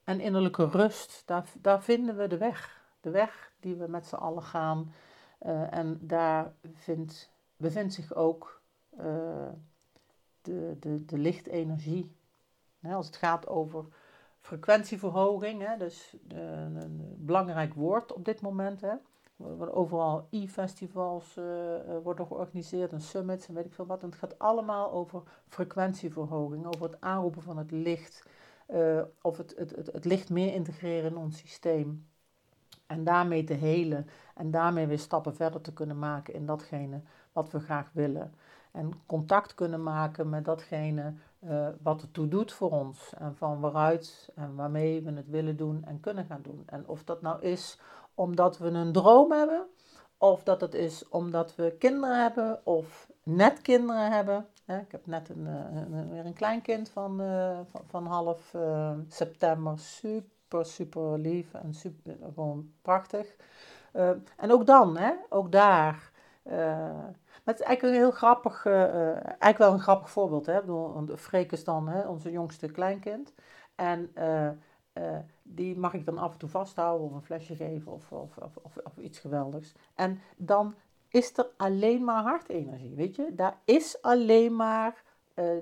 en 0.05 0.21
innerlijke 0.21 0.69
rust. 0.69 1.23
Daar, 1.27 1.45
daar 1.61 1.83
vinden 1.83 2.17
we 2.17 2.27
de 2.27 2.37
weg. 2.37 2.85
De 3.01 3.11
weg 3.11 3.53
die 3.67 3.77
we 3.77 3.87
met 3.89 4.07
z'n 4.07 4.15
allen 4.15 4.43
gaan. 4.43 4.93
Uh, 5.47 5.73
en 5.73 5.99
daar 6.01 6.53
vindt, 6.73 7.33
bevindt 7.57 7.95
zich 7.95 8.15
ook 8.15 8.61
de, 10.43 10.77
de, 10.81 11.05
de 11.05 11.19
lichtenergie. 11.19 12.17
als 12.83 13.07
het 13.07 13.17
gaat 13.17 13.49
over 13.49 13.85
frequentieverhoging, 14.41 15.67
hè, 15.67 15.77
dus 15.77 16.17
een 16.29 17.17
belangrijk 17.19 17.75
woord 17.75 18.13
op 18.13 18.25
dit 18.25 18.41
moment. 18.41 18.81
Hè. 18.81 18.95
Er 19.61 19.73
overal 19.73 20.27
e-festivals 20.31 21.41
worden 22.03 22.27
georganiseerd 22.27 22.93
en 22.93 23.01
summits 23.01 23.49
en 23.49 23.55
weet 23.55 23.65
ik 23.65 23.75
veel 23.75 23.87
wat. 23.87 24.03
En 24.03 24.09
het 24.09 24.19
gaat 24.19 24.39
allemaal 24.39 24.93
over 24.93 25.23
frequentieverhoging, 25.49 26.67
over 26.67 26.83
het 26.83 27.01
aanroepen 27.01 27.43
van 27.43 27.59
het 27.59 27.71
licht. 27.71 28.27
Of 29.23 29.37
het, 29.37 29.55
het, 29.57 29.71
het 29.93 30.05
licht 30.05 30.31
meer 30.31 30.55
integreren 30.55 31.11
in 31.11 31.17
ons 31.17 31.39
systeem. 31.39 32.07
En 32.87 33.05
daarmee 33.05 33.45
te 33.45 33.55
helen 33.55 34.07
en 34.35 34.51
daarmee 34.51 34.87
weer 34.87 34.99
stappen 34.99 35.35
verder 35.35 35.61
te 35.61 35.73
kunnen 35.73 35.99
maken 35.99 36.35
in 36.35 36.47
datgene 36.47 37.01
wat 37.33 37.51
we 37.51 37.61
graag 37.61 37.91
willen. 37.93 38.35
En 38.73 38.93
contact 39.07 39.55
kunnen 39.55 39.83
maken 39.83 40.29
met 40.29 40.45
datgene 40.45 41.15
uh, 41.41 41.69
wat 41.83 42.03
ertoe 42.03 42.29
doet 42.29 42.53
voor 42.53 42.71
ons. 42.71 43.13
En 43.19 43.37
van 43.37 43.61
waaruit 43.61 44.31
en 44.35 44.55
waarmee 44.55 45.03
we 45.03 45.13
het 45.13 45.29
willen 45.29 45.57
doen 45.57 45.85
en 45.85 46.01
kunnen 46.01 46.25
gaan 46.25 46.43
doen. 46.43 46.63
En 46.67 46.89
of 46.89 47.05
dat 47.05 47.23
nou 47.23 47.43
is 47.43 47.79
omdat 48.15 48.59
we 48.59 48.69
een 48.69 48.93
droom 48.93 49.33
hebben, 49.33 49.67
of 50.19 50.43
dat 50.43 50.61
het 50.61 50.75
is 50.75 51.09
omdat 51.09 51.55
we 51.55 51.77
kinderen 51.79 52.23
hebben 52.23 52.67
of 52.67 53.11
net 53.23 53.63
kinderen 53.63 54.13
hebben. 54.13 54.47
Ik 54.67 54.93
heb 54.93 55.07
net 55.07 55.29
een, 55.29 55.47
een, 55.47 56.11
weer 56.11 56.27
een 56.27 56.35
kleinkind 56.35 56.89
van, 56.89 57.21
uh, 57.21 57.59
van, 57.71 57.83
van, 57.87 58.07
half 58.07 58.55
september. 59.09 59.79
Super, 59.79 60.36
super 60.49 61.19
lief 61.19 61.55
en 61.55 61.75
super, 61.75 62.17
gewoon 62.35 62.73
prachtig. 62.83 63.37
Uh, 63.95 64.11
en 64.37 64.53
ook 64.53 64.67
dan, 64.67 64.97
hè, 64.97 65.13
ook 65.29 65.53
daar 65.53 66.15
maar 67.47 67.55
het 67.55 67.61
is 67.61 67.67
eigenlijk 67.67 67.97
een 67.97 68.03
heel 68.03 68.17
grappig, 68.17 68.65
uh, 68.65 69.15
eigenlijk 69.15 69.59
wel 69.59 69.73
een 69.73 69.81
grappig 69.81 70.11
voorbeeld. 70.11 70.47
Hè? 70.47 70.55
Ik 70.55 70.61
bedoel, 70.61 71.17
Freek 71.17 71.53
is 71.53 71.65
dan 71.65 71.89
hè, 71.89 72.09
onze 72.09 72.31
jongste 72.31 72.71
kleinkind. 72.71 73.33
En 73.75 74.13
die 75.43 75.79
mag 75.79 75.95
ik 75.95 76.05
dan 76.05 76.19
af 76.19 76.33
en 76.33 76.39
toe 76.39 76.49
vasthouden 76.49 77.07
of 77.07 77.13
een 77.13 77.23
flesje 77.23 77.57
geven 77.57 77.93
of, 77.93 78.13
of, 78.13 78.37
of, 78.37 78.77
of, 78.85 78.97
iets 78.97 79.19
geweldigs. 79.19 79.75
En 79.95 80.21
dan 80.37 80.75
is 81.09 81.39
er 81.39 81.47
alleen 81.57 82.05
maar 82.05 82.23
hartenergie, 82.23 82.95
weet 82.95 83.17
je. 83.17 83.35
Daar 83.35 83.59
is 83.65 84.03
alleen 84.03 84.57
maar 84.57 85.03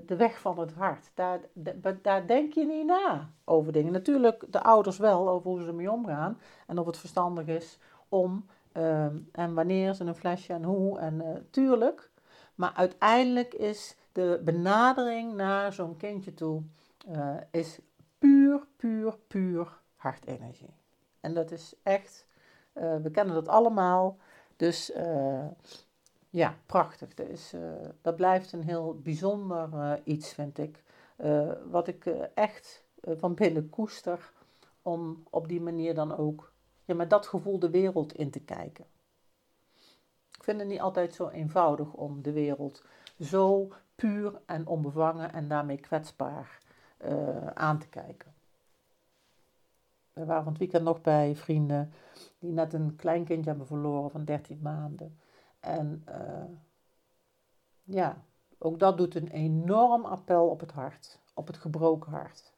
de 0.07 0.17
weg 0.17 0.41
van 0.41 0.59
het 0.59 0.73
hart. 0.73 1.11
Daar, 1.15 1.41
daar 2.03 2.27
denk 2.27 2.53
je 2.53 2.67
niet 2.67 2.87
na 2.87 3.31
over 3.45 3.73
dingen. 3.73 3.93
Natuurlijk 3.93 4.45
de 4.51 4.63
ouders 4.63 4.99
wel, 4.99 5.29
over 5.29 5.51
hoe 5.51 5.61
ze 5.61 5.67
ermee 5.67 5.91
omgaan. 5.91 6.39
En 6.67 6.79
of 6.79 6.87
het 6.87 6.99
verstandig 6.99 7.47
is 7.47 7.79
om 8.09 8.45
Ehm, 8.75 9.19
en 9.33 9.55
wanneer 9.55 9.95
ze 9.95 10.05
een 10.05 10.15
flesje 10.15 10.53
en 10.53 10.65
hoe 10.65 10.99
en 10.99 11.15
uh, 11.15 11.29
tuurlijk. 11.51 12.11
Maar 12.55 12.73
uiteindelijk 12.75 13.55
is 13.55 13.97
de 14.13 14.41
benadering 14.45 15.35
naar 15.35 15.73
zo'n 15.73 15.97
kindje 15.97 16.35
toe 16.35 16.63
uh, 17.09 17.37
is 17.51 17.79
puur, 18.19 18.67
puur, 18.77 19.19
puur 19.29 19.81
hartenergie. 19.95 20.75
En 21.21 21.35
dat 21.35 21.51
is 21.51 21.75
echt, 21.83 22.27
we 22.73 23.11
kennen 23.13 23.35
dat 23.35 23.49
allemaal. 23.49 24.19
Dus 24.57 24.93
ja, 26.35 26.57
prachtig. 26.67 27.15
Dat, 27.15 27.29
is, 27.29 27.55
dat 28.03 28.17
blijft 28.17 28.53
een 28.53 28.63
heel 28.63 28.99
bijzonder 29.03 30.01
iets, 30.05 30.33
vind 30.33 30.59
ik. 30.59 30.83
wat 31.71 31.89
ik 31.89 32.07
echt 32.35 32.85
van 33.05 33.35
binnen 33.35 33.71
koester 33.71 34.33
om 34.83 35.23
op 35.31 35.49
die 35.49 35.61
manier 35.61 35.95
dan 35.95 36.17
ook 36.17 36.53
ja, 36.85 36.95
met 36.95 37.11
dat 37.11 37.27
gevoel 37.27 37.59
de 37.59 37.71
wereld 37.71 38.13
in 38.13 38.31
te 38.31 38.41
kijken. 38.41 38.85
Ik 40.37 40.45
vind 40.45 40.59
het 40.59 40.69
niet 40.69 40.81
altijd 40.81 41.15
zo 41.15 41.29
eenvoudig 41.29 41.93
om 41.93 42.23
de 42.23 42.33
wereld 42.33 42.85
zo 43.21 43.73
puur 43.95 44.41
en 44.47 44.67
onbevangen 44.67 45.33
en 45.33 45.49
daarmee 45.49 45.79
kwetsbaar 45.79 46.59
aan 47.55 47.79
te 47.79 47.89
kijken. 47.89 48.33
We 50.13 50.25
waren 50.25 50.43
van 50.43 50.53
het 50.53 50.61
weekend 50.61 50.85
nog 50.85 51.01
bij 51.01 51.37
vrienden 51.37 51.93
die 52.39 52.53
net 52.53 52.73
een 52.73 52.97
kleinkindje 52.97 53.49
hebben 53.49 53.67
verloren 53.67 54.11
van 54.11 54.25
13 54.25 54.59
maanden. 54.63 55.19
En 55.65 56.05
uh, 56.09 56.45
ja, 57.83 58.25
ook 58.59 58.79
dat 58.79 58.97
doet 58.97 59.15
een 59.15 59.29
enorm 59.29 60.05
appel 60.05 60.49
op 60.49 60.61
het 60.61 60.73
hart, 60.73 61.19
op 61.35 61.47
het 61.47 61.57
gebroken 61.57 62.11
hart. 62.11 62.53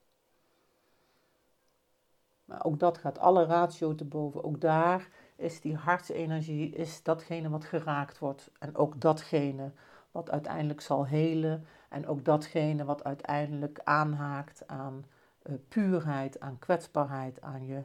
Maar 2.45 2.64
ook 2.64 2.79
dat 2.79 2.99
gaat 2.99 3.19
alle 3.19 3.45
ratio 3.45 3.95
te 3.95 4.05
boven. 4.05 4.45
Ook 4.45 4.61
daar 4.61 5.09
is 5.37 5.61
die 5.61 5.77
hartsenergie 5.77 6.71
is 6.71 7.03
datgene 7.03 7.49
wat 7.49 7.64
geraakt 7.64 8.19
wordt. 8.19 8.51
En 8.59 8.77
ook 8.77 9.01
datgene 9.01 9.73
wat 10.11 10.31
uiteindelijk 10.31 10.81
zal 10.81 11.07
helen. 11.07 11.66
En 11.88 12.07
ook 12.07 12.25
datgene 12.25 12.85
wat 12.85 13.05
uiteindelijk 13.05 13.81
aanhaakt 13.85 14.66
aan 14.66 15.05
uh, 15.42 15.55
puurheid, 15.69 16.40
aan 16.40 16.59
kwetsbaarheid, 16.59 17.40
aan 17.40 17.66
je 17.66 17.83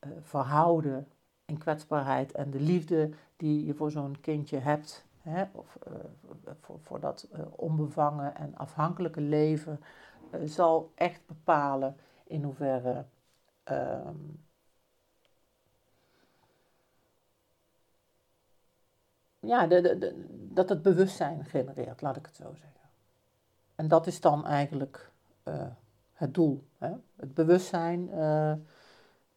uh, 0.00 0.10
verhouden 0.20 1.08
en 1.48 1.58
kwetsbaarheid 1.58 2.32
en 2.32 2.50
de 2.50 2.60
liefde 2.60 3.10
die 3.36 3.66
je 3.66 3.74
voor 3.74 3.90
zo'n 3.90 4.20
kindje 4.20 4.58
hebt. 4.58 5.06
Hè, 5.20 5.44
of 5.52 5.76
eh, 5.86 5.92
voor, 6.60 6.80
voor, 6.80 7.00
dat 7.00 7.28
eh, 7.32 7.40
onbevangen 7.50 8.34
en 8.34 8.56
afhankelijke 8.56 9.20
leven 9.20 9.80
eh, 10.30 10.40
zal 10.44 10.92
echt 10.94 11.26
bepalen 11.26 11.96
in 12.24 12.42
hoeverre 12.42 13.04
ehm, 13.62 14.16
ja, 19.40 19.66
de, 19.66 19.80
de, 19.80 20.24
dat 20.52 20.68
het 20.68 20.82
bewustzijn 20.82 21.44
genereert, 21.44 22.00
laat 22.00 22.16
ik 22.16 22.26
het 22.26 22.36
zo 22.36 22.54
zeggen. 22.54 22.90
En 23.74 23.88
dat 23.88 24.06
is 24.06 24.20
dan 24.20 24.46
eigenlijk 24.46 25.10
het 26.12 26.34
doel. 26.34 26.68
Hè? 26.78 26.92
Het 27.16 27.34
bewustzijn 27.34 28.08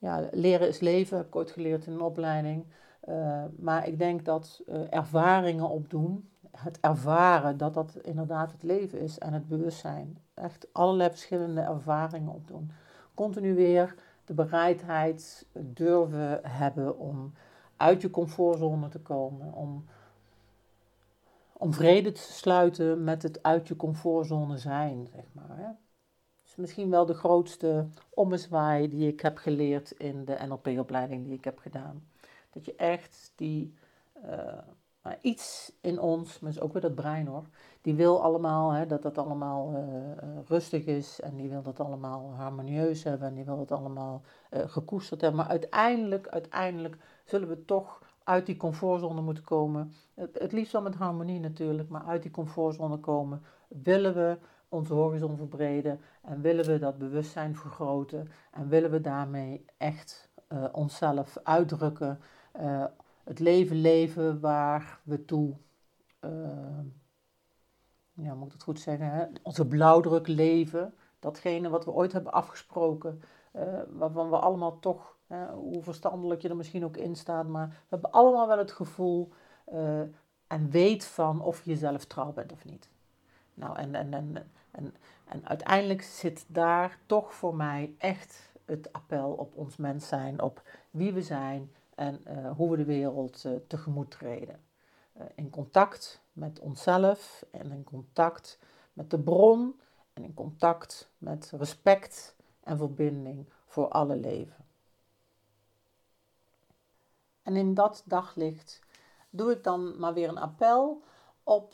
ja, 0.01 0.29
leren 0.31 0.67
is 0.67 0.79
leven, 0.79 1.17
heb 1.17 1.27
ik 1.27 1.35
ooit 1.35 1.51
geleerd 1.51 1.85
in 1.85 1.93
een 1.93 2.01
opleiding. 2.01 2.65
Uh, 3.09 3.43
maar 3.57 3.87
ik 3.87 3.97
denk 3.97 4.25
dat 4.25 4.61
ervaringen 4.89 5.69
opdoen, 5.69 6.29
het 6.51 6.79
ervaren 6.79 7.57
dat 7.57 7.73
dat 7.73 7.95
inderdaad 8.01 8.51
het 8.51 8.63
leven 8.63 8.99
is 8.99 9.19
en 9.19 9.33
het 9.33 9.47
bewustzijn. 9.47 10.17
Echt 10.33 10.67
allerlei 10.71 11.09
verschillende 11.09 11.61
ervaringen 11.61 12.33
opdoen. 12.33 12.71
Continu 13.13 13.55
weer 13.55 13.95
de 14.25 14.33
bereidheid 14.33 15.45
durven 15.53 16.39
hebben 16.43 16.99
om 16.99 17.33
uit 17.77 18.01
je 18.01 18.09
comfortzone 18.09 18.87
te 18.87 18.99
komen, 18.99 19.53
om, 19.53 19.85
om 21.53 21.73
vrede 21.73 22.11
te 22.11 22.21
sluiten 22.21 23.03
met 23.03 23.23
het 23.23 23.43
uit 23.43 23.67
je 23.67 23.75
comfortzone 23.75 24.57
zijn, 24.57 25.07
zeg 25.13 25.25
maar. 25.31 25.57
Hè. 25.57 25.69
Is 26.51 26.57
misschien 26.57 26.89
wel 26.89 27.05
de 27.05 27.13
grootste 27.13 27.87
ommezwaai 28.09 28.89
die 28.89 29.07
ik 29.07 29.21
heb 29.21 29.37
geleerd 29.37 29.91
in 29.91 30.25
de 30.25 30.37
NLP-opleiding 30.47 31.23
die 31.23 31.33
ik 31.33 31.43
heb 31.43 31.59
gedaan. 31.59 32.03
Dat 32.49 32.65
je 32.65 32.75
echt 32.75 33.31
die, 33.35 33.73
uh, 34.25 35.11
iets 35.21 35.71
in 35.81 35.99
ons, 35.99 36.39
maar 36.39 36.51
is 36.51 36.59
ook 36.59 36.73
weer 36.73 36.81
dat 36.81 36.95
brein 36.95 37.27
hoor, 37.27 37.45
die 37.81 37.93
wil 37.93 38.23
allemaal 38.23 38.71
hè, 38.71 38.85
dat 38.85 39.01
dat 39.01 39.17
allemaal 39.17 39.73
uh, 39.73 39.79
rustig 40.47 40.85
is 40.85 41.21
en 41.21 41.35
die 41.35 41.49
wil 41.49 41.61
dat 41.61 41.79
allemaal 41.79 42.33
harmonieus 42.35 43.03
hebben 43.03 43.27
en 43.27 43.35
die 43.35 43.45
wil 43.45 43.57
dat 43.57 43.71
allemaal 43.71 44.21
uh, 44.51 44.61
gekoesterd 44.65 45.21
hebben. 45.21 45.39
Maar 45.39 45.49
uiteindelijk, 45.49 46.27
uiteindelijk 46.27 46.97
zullen 47.25 47.47
we 47.47 47.65
toch 47.65 48.01
uit 48.23 48.45
die 48.45 48.57
comfortzone 48.57 49.21
moeten 49.21 49.43
komen. 49.43 49.93
Het, 50.13 50.39
het 50.39 50.51
liefst 50.51 50.71
wel 50.71 50.81
met 50.81 50.95
harmonie 50.95 51.39
natuurlijk, 51.39 51.89
maar 51.89 52.03
uit 52.03 52.21
die 52.21 52.31
comfortzone 52.31 52.97
komen. 52.97 53.43
Willen 53.67 54.13
we 54.13 54.37
onze 54.71 54.93
horizon 54.93 55.37
verbreden 55.37 55.99
en 56.21 56.41
willen 56.41 56.65
we 56.65 56.79
dat 56.79 56.97
bewustzijn 56.97 57.55
vergroten 57.55 58.31
en 58.51 58.67
willen 58.69 58.91
we 58.91 59.01
daarmee 59.01 59.65
echt 59.77 60.29
uh, 60.49 60.65
onszelf 60.71 61.37
uitdrukken, 61.43 62.19
uh, 62.61 62.85
het 63.23 63.39
leven 63.39 63.75
leven 63.75 64.39
waar 64.39 64.99
we 65.03 65.25
toe, 65.25 65.55
uh, 66.21 66.31
ja, 68.13 68.33
moet 68.33 68.47
ik 68.47 68.53
het 68.53 68.63
goed 68.63 68.79
zeggen, 68.79 69.11
hè? 69.11 69.25
onze 69.43 69.67
blauwdruk 69.67 70.27
leven, 70.27 70.93
datgene 71.19 71.69
wat 71.69 71.85
we 71.85 71.91
ooit 71.91 72.11
hebben 72.11 72.31
afgesproken, 72.31 73.21
waarvan 73.89 74.29
we 74.29 74.37
allemaal 74.37 74.79
toch 74.79 75.17
hoe 75.53 75.83
verstandelijk 75.83 76.41
je 76.41 76.49
er 76.49 76.55
misschien 76.55 76.85
ook 76.85 76.97
in 76.97 77.15
staat, 77.15 77.47
maar 77.47 77.67
we 77.67 77.75
hebben 77.89 78.11
allemaal 78.11 78.47
wel 78.47 78.57
het 78.57 78.71
gevoel 78.71 79.31
en 80.47 80.69
weet 80.69 81.05
van 81.05 81.41
of 81.41 81.63
je 81.63 81.69
jezelf 81.69 82.05
trouw 82.05 82.31
bent 82.31 82.51
of 82.51 82.65
niet. 82.65 82.90
Nou, 83.61 83.77
en, 83.77 83.95
en, 83.95 84.13
en, 84.13 84.51
en, 84.71 84.95
en 85.25 85.47
uiteindelijk 85.47 86.01
zit 86.01 86.45
daar 86.47 86.99
toch 87.05 87.33
voor 87.33 87.55
mij 87.55 87.95
echt 87.97 88.51
het 88.65 88.93
appel 88.93 89.31
op 89.31 89.55
ons 89.55 89.77
mens 89.77 90.07
zijn, 90.07 90.41
op 90.41 90.61
wie 90.91 91.13
we 91.13 91.21
zijn 91.21 91.71
en 91.95 92.21
uh, 92.27 92.51
hoe 92.51 92.69
we 92.69 92.77
de 92.77 92.85
wereld 92.85 93.43
uh, 93.43 93.55
tegemoet 93.67 94.11
treden. 94.11 94.59
in 95.35 95.49
contact 95.49 96.21
met 96.33 96.59
onszelf 96.59 97.45
en 97.51 97.71
in 97.71 97.83
contact 97.83 98.59
met 98.93 99.09
de 99.09 99.19
bron 99.19 99.79
en 100.13 100.23
in 100.23 100.33
contact 100.33 101.09
met 101.17 101.51
respect 101.57 102.35
en 102.63 102.77
verbinding 102.77 103.49
voor 103.65 103.87
alle 103.87 104.15
leven. 104.15 104.65
En 107.41 107.55
in 107.55 107.73
dat 107.73 108.03
daglicht 108.05 108.79
doe 109.29 109.51
ik 109.51 109.63
dan 109.63 109.99
maar 109.99 110.13
weer 110.13 110.29
een 110.29 110.37
appel 110.37 111.01
op 111.43 111.73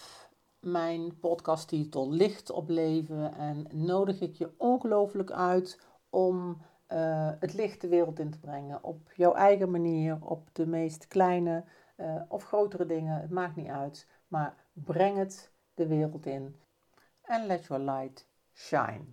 mijn 0.71 1.19
podcasttitel 1.19 2.11
Licht 2.11 2.51
op 2.51 2.69
Leven. 2.69 3.33
En 3.33 3.67
nodig 3.71 4.21
ik 4.21 4.35
je 4.35 4.51
ongelooflijk 4.57 5.31
uit 5.31 5.81
om 6.09 6.61
uh, 6.93 7.29
het 7.39 7.53
licht 7.53 7.81
de 7.81 7.87
wereld 7.87 8.19
in 8.19 8.31
te 8.31 8.39
brengen. 8.39 8.83
Op 8.83 9.11
jouw 9.13 9.33
eigen 9.33 9.71
manier, 9.71 10.17
op 10.21 10.49
de 10.53 10.67
meest 10.67 11.07
kleine 11.07 11.63
uh, 11.97 12.21
of 12.27 12.43
grotere 12.43 12.85
dingen. 12.85 13.21
Het 13.21 13.29
maakt 13.29 13.55
niet 13.55 13.67
uit. 13.67 14.07
Maar 14.27 14.55
breng 14.73 15.17
het 15.17 15.51
de 15.73 15.87
wereld 15.87 16.25
in. 16.25 16.55
En 17.21 17.45
let 17.45 17.65
your 17.65 17.83
light 17.83 18.27
shine. 18.53 19.05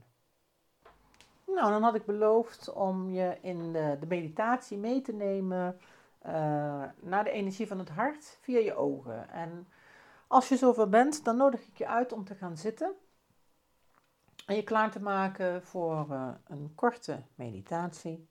Nou, 1.46 1.70
dan 1.70 1.82
had 1.82 1.94
ik 1.94 2.04
beloofd 2.06 2.72
om 2.72 3.10
je 3.10 3.38
in 3.40 3.72
de, 3.72 3.96
de 4.00 4.06
meditatie 4.06 4.78
mee 4.78 5.00
te 5.00 5.12
nemen 5.12 5.78
uh, 6.26 6.32
naar 7.00 7.24
de 7.24 7.30
energie 7.30 7.66
van 7.66 7.78
het 7.78 7.88
hart 7.88 8.38
via 8.40 8.58
je 8.58 8.74
ogen. 8.74 9.30
En 9.30 9.66
als 10.34 10.48
je 10.48 10.56
zover 10.56 10.88
bent, 10.88 11.24
dan 11.24 11.36
nodig 11.36 11.66
ik 11.66 11.78
je 11.78 11.86
uit 11.86 12.12
om 12.12 12.24
te 12.24 12.34
gaan 12.34 12.56
zitten 12.56 12.92
en 14.46 14.56
je 14.56 14.62
klaar 14.62 14.90
te 14.90 15.00
maken 15.00 15.62
voor 15.62 16.06
uh, 16.10 16.28
een 16.46 16.72
korte 16.74 17.22
meditatie. 17.34 18.28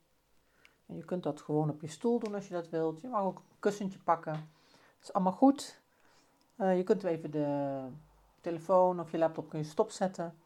En 0.86 0.96
je 0.96 1.06
kunt 1.06 1.24
dat 1.24 1.42
gewoon 1.42 1.70
op 1.70 1.82
je 1.82 1.88
stoel 1.88 2.20
doen 2.20 2.36
als 2.36 2.48
je 2.48 2.54
dat 2.54 2.70
wilt. 2.70 3.02
Je 3.02 3.08
mag 3.08 3.22
ook 3.22 3.38
een 3.38 3.60
kussentje 3.60 4.00
pakken. 4.00 4.34
Dat 4.34 5.02
is 5.02 5.14
allemaal 5.14 5.34
goed. 5.34 5.82
Uh, 6.58 6.78
je 6.78 6.84
kunt 6.84 7.04
even 7.04 7.32
de 7.32 7.88
telefoon 8.42 9.00
of 9.00 9.12
je 9.12 9.18
laptop 9.18 9.50
kun 9.50 9.60
je 9.60 9.66
stopzetten. 9.66 10.38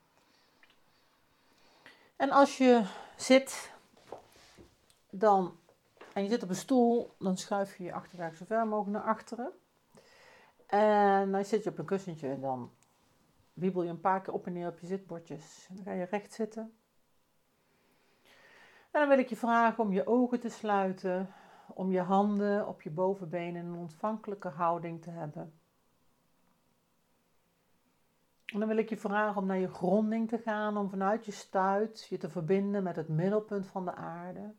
En 2.15 2.30
als 2.32 2.58
je 2.58 2.84
zit, 3.15 3.72
dan 5.10 5.58
en 6.13 6.24
je 6.24 6.30
zit 6.30 6.43
op 6.43 6.50
een 6.50 6.56
stoel, 6.56 7.15
dan 7.20 7.38
schuif 7.38 7.78
je 7.78 7.84
je 7.84 7.93
achterwerk 7.93 8.36
zo 8.36 8.46
ver 8.46 8.67
mogelijk 8.67 8.98
naar 8.98 9.13
achteren. 9.13 9.52
En 10.68 11.32
dan 11.32 11.46
zit 11.46 11.64
je 11.64 11.70
op 11.70 11.78
een 11.78 11.86
kussentje 11.86 12.30
en 12.30 12.42
dan 12.42 12.72
wiebel 13.54 13.84
je 13.84 13.90
een 13.90 14.02
paar 14.02 14.22
keer 14.22 14.34
op 14.34 14.46
en 14.46 14.54
neer 14.54 14.68
op 14.68 14.80
je 14.80 14.88
zitbordjes. 14.88 15.68
Dan 15.72 15.84
ga 15.84 15.92
je 15.92 16.04
recht 16.04 16.34
zitten. 16.34 16.74
En 18.92 19.00
dan 19.00 19.08
wil 19.08 19.20
ik 19.20 19.30
je 19.30 19.36
vragen 19.36 19.84
om 19.84 19.92
je 19.92 20.08
ogen 20.08 20.40
te 20.40 20.50
sluiten, 20.50 21.34
om 21.68 21.92
je 21.92 22.02
handen 22.02 22.68
op 22.68 22.82
je 22.82 22.90
bovenbenen 22.90 23.62
in 23.62 23.68
een 23.68 23.80
ontvankelijke 23.80 24.48
houding 24.48 25.02
te 25.02 25.10
hebben. 25.10 25.54
En 28.46 28.60
dan 28.60 28.68
wil 28.68 28.78
ik 28.78 28.90
je 28.90 28.98
vragen 28.98 29.42
om 29.42 29.48
naar 29.48 29.58
je 29.58 29.74
gronding 29.74 30.30
te 30.30 30.38
gaan, 30.38 30.78
om 30.78 30.90
vanuit 30.90 31.26
je 31.26 31.32
stuit 31.32 32.08
je 32.10 32.18
te 32.18 32.30
verbinden 32.30 32.84
met 32.84 32.96
het 32.96 33.08
middelpunt 33.08 33.68
van 33.68 33.86
de 33.86 33.96
aarde 33.96 34.54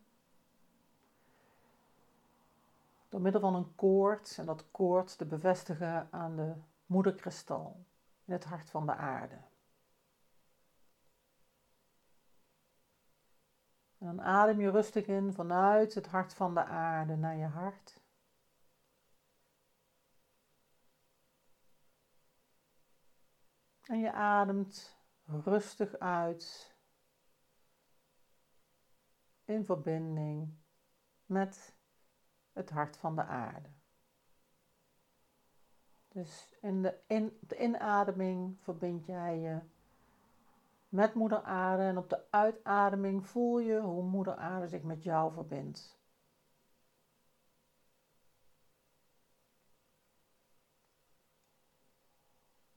door 3.09 3.21
middel 3.21 3.41
van 3.41 3.55
een 3.55 3.75
koord 3.75 4.37
en 4.37 4.45
dat 4.45 4.71
koord 4.71 5.17
te 5.17 5.25
bevestigen 5.25 6.07
aan 6.11 6.35
de 6.35 6.55
moederkristal 6.85 7.85
in 8.25 8.33
het 8.33 8.43
hart 8.43 8.69
van 8.69 8.85
de 8.85 8.95
aarde. 8.95 9.41
En 13.97 14.05
dan 14.05 14.21
adem 14.21 14.61
je 14.61 14.69
rustig 14.69 15.05
in 15.05 15.33
vanuit 15.33 15.93
het 15.93 16.07
hart 16.07 16.33
van 16.33 16.53
de 16.53 16.63
aarde 16.63 17.15
naar 17.15 17.35
je 17.35 17.45
hart. 17.45 18.01
En 23.81 23.99
je 23.99 24.11
ademt 24.11 24.97
rustig 25.25 25.99
uit 25.99 26.75
in 29.45 29.65
verbinding 29.65 30.57
met 31.25 31.78
het 32.59 32.69
hart 32.69 32.97
van 32.97 33.15
de 33.15 33.23
aarde. 33.23 33.69
Dus 36.07 36.49
in 36.61 36.81
de, 36.81 36.99
in, 37.07 37.37
de 37.39 37.57
inademing 37.63 38.57
verbind 38.59 39.05
jij 39.05 39.39
je 39.39 39.59
met 40.89 41.13
moeder 41.13 41.41
aarde 41.41 41.83
en 41.83 41.97
op 41.97 42.09
de 42.09 42.31
uitademing 42.31 43.27
voel 43.27 43.59
je 43.59 43.79
hoe 43.79 44.03
moeder 44.03 44.35
aarde 44.35 44.67
zich 44.67 44.83
met 44.83 45.03
jou 45.03 45.31
verbindt. 45.31 45.97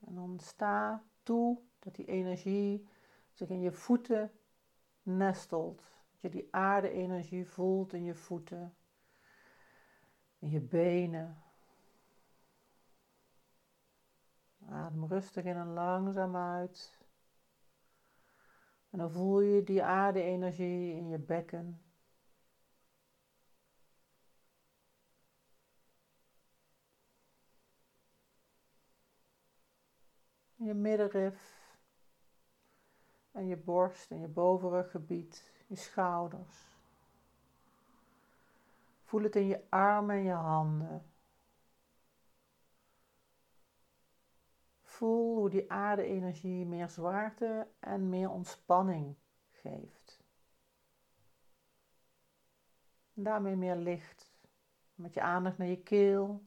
En 0.07 0.15
dan 0.15 0.41
sta 0.41 1.05
toe 1.23 1.59
dat 1.79 1.95
die 1.95 2.07
energie 2.07 2.89
zich 3.33 3.49
in 3.49 3.61
je 3.61 3.73
voeten 3.73 4.33
nestelt. 5.03 5.83
Dat 6.11 6.21
je 6.21 6.29
die 6.29 6.49
aarde-energie 6.51 7.49
voelt 7.49 7.93
in 7.93 8.05
je 8.05 8.15
voeten 8.15 8.77
in 10.43 10.51
je 10.51 10.61
benen. 10.61 11.43
Adem 14.69 15.05
rustig 15.05 15.45
in 15.45 15.57
en 15.57 15.73
langzaam 15.73 16.37
uit. 16.37 16.99
En 18.91 18.99
dan 18.99 19.11
voel 19.11 19.41
je 19.41 19.63
die 19.63 19.83
aarde-energie 19.83 20.95
in 20.95 21.09
je 21.09 21.19
bekken. 21.19 21.83
Je 30.55 30.75
middenrif. 30.75 31.61
En 33.31 33.47
je 33.47 33.57
borst 33.57 34.11
en 34.11 34.21
je 34.21 34.29
bovenruggebied. 34.29 35.51
Je 35.67 35.77
schouders. 35.77 36.72
Voel 39.13 39.23
het 39.23 39.37
in 39.37 39.47
je 39.47 39.67
armen 39.69 40.17
en 40.17 40.23
je 40.23 40.33
handen. 40.33 41.13
voel 44.83 45.37
hoe 45.37 45.51
die 45.51 45.73
aarde-energie 45.73 46.67
meer 46.67 46.89
zwaarte 46.89 47.69
en 47.79 48.09
meer 48.09 48.31
ontspanning 48.31 49.17
geeft. 49.51 50.21
Daarmee 53.13 53.57
meer 53.57 53.77
licht. 53.77 54.33
Met 54.95 55.15
je 55.15 55.21
aandacht 55.21 55.59
naar 55.59 55.69
je 55.69 55.83
keel. 55.83 56.45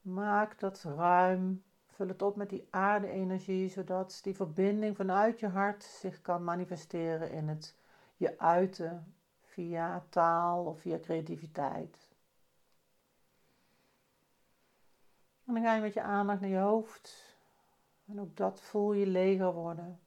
Maak 0.00 0.58
dat 0.58 0.82
ruim. 0.82 1.64
Vul 1.86 2.08
het 2.08 2.22
op 2.22 2.36
met 2.36 2.48
die 2.50 2.68
aarde-energie, 2.70 3.68
zodat 3.68 4.18
die 4.22 4.34
verbinding 4.34 4.96
vanuit 4.96 5.40
je 5.40 5.48
hart 5.48 5.82
zich 5.82 6.20
kan 6.20 6.44
manifesteren 6.44 7.30
in 7.30 7.48
het 7.48 7.76
je 8.16 8.38
uiten 8.38 9.14
via 9.60 10.06
taal 10.08 10.64
of 10.66 10.80
via 10.80 10.98
creativiteit. 10.98 12.08
En 15.44 15.54
dan 15.54 15.62
ga 15.62 15.74
je 15.74 15.80
met 15.80 15.94
je 15.94 16.02
aandacht 16.02 16.40
naar 16.40 16.50
je 16.50 16.58
hoofd. 16.58 17.36
En 18.04 18.20
ook 18.20 18.36
dat 18.36 18.60
voel 18.60 18.92
je 18.92 19.06
leger 19.06 19.52
worden. 19.52 20.00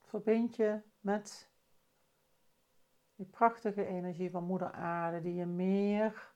Verbind 0.00 0.56
je 0.56 0.80
met 1.00 1.50
die 3.14 3.26
prachtige 3.26 3.86
energie 3.86 4.30
van 4.30 4.44
Moeder 4.44 4.72
Aarde, 4.72 5.20
die 5.20 5.34
je 5.34 5.46
meer 5.46 6.32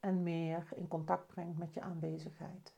en 0.00 0.22
meer 0.22 0.68
in 0.74 0.88
contact 0.88 1.26
brengt 1.26 1.58
met 1.58 1.74
je 1.74 1.80
aanwezigheid. 1.80 2.77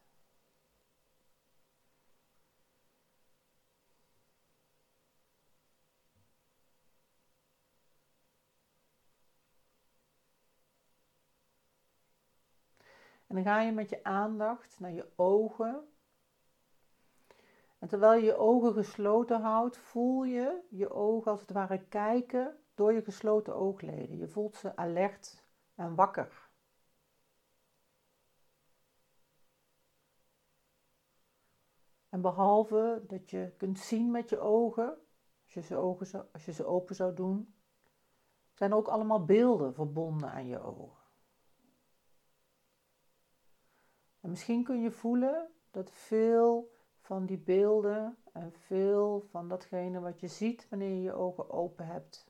En 13.30 13.36
dan 13.36 13.44
ga 13.44 13.60
je 13.60 13.72
met 13.72 13.88
je 13.88 14.04
aandacht 14.04 14.80
naar 14.80 14.92
je 14.92 15.08
ogen. 15.16 15.88
En 17.78 17.88
terwijl 17.88 18.20
je 18.20 18.24
je 18.24 18.36
ogen 18.36 18.72
gesloten 18.72 19.40
houdt, 19.40 19.76
voel 19.76 20.24
je 20.24 20.60
je 20.70 20.90
ogen 20.90 21.30
als 21.30 21.40
het 21.40 21.50
ware 21.50 21.84
kijken 21.88 22.56
door 22.74 22.92
je 22.92 23.02
gesloten 23.02 23.54
oogleden. 23.54 24.16
Je 24.16 24.28
voelt 24.28 24.56
ze 24.56 24.76
alert 24.76 25.44
en 25.74 25.94
wakker. 25.94 26.48
En 32.08 32.20
behalve 32.20 33.04
dat 33.06 33.30
je 33.30 33.52
kunt 33.56 33.78
zien 33.78 34.10
met 34.10 34.28
je 34.28 34.38
ogen, 34.38 34.98
als 35.44 35.54
je 35.54 35.62
ze, 35.62 35.76
ogen 35.76 36.28
als 36.32 36.44
je 36.44 36.52
ze 36.52 36.64
open 36.64 36.94
zou 36.94 37.14
doen, 37.14 37.54
zijn 38.52 38.72
ook 38.72 38.88
allemaal 38.88 39.24
beelden 39.24 39.74
verbonden 39.74 40.30
aan 40.30 40.46
je 40.46 40.62
ogen. 40.62 40.99
En 44.20 44.30
misschien 44.30 44.64
kun 44.64 44.80
je 44.80 44.90
voelen 44.90 45.50
dat 45.70 45.90
veel 45.90 46.78
van 46.98 47.26
die 47.26 47.38
beelden 47.38 48.16
en 48.32 48.52
veel 48.52 49.20
van 49.20 49.48
datgene 49.48 50.00
wat 50.00 50.20
je 50.20 50.28
ziet 50.28 50.68
wanneer 50.68 50.88
je 50.88 51.00
je 51.00 51.12
ogen 51.12 51.50
open 51.50 51.86
hebt, 51.86 52.26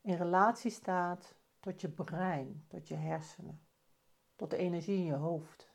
in 0.00 0.14
relatie 0.14 0.70
staat 0.70 1.34
tot 1.60 1.80
je 1.80 1.88
brein, 1.88 2.64
tot 2.68 2.88
je 2.88 2.94
hersenen, 2.94 3.66
tot 4.36 4.50
de 4.50 4.56
energie 4.56 4.96
in 4.96 5.04
je 5.04 5.14
hoofd. 5.14 5.67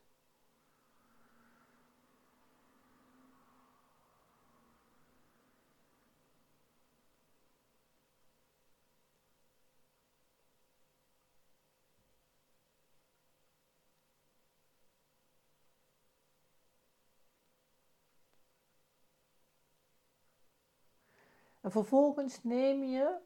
En 21.64 21.72
vervolgens 21.72 22.44
neem 22.44 22.84
je 22.84 23.18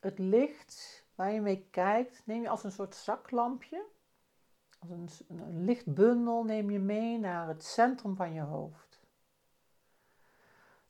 het 0.00 0.18
licht 0.18 1.04
waar 1.14 1.32
je 1.32 1.40
mee 1.40 1.66
kijkt, 1.70 2.22
neem 2.26 2.42
je 2.42 2.48
als 2.48 2.64
een 2.64 2.72
soort 2.72 2.94
zaklampje, 2.94 3.86
als 4.78 4.90
een, 4.90 5.08
een 5.28 5.64
lichtbundel, 5.64 6.44
neem 6.44 6.70
je 6.70 6.78
mee 6.78 7.18
naar 7.18 7.48
het 7.48 7.64
centrum 7.64 8.16
van 8.16 8.32
je 8.32 8.40
hoofd. 8.40 9.00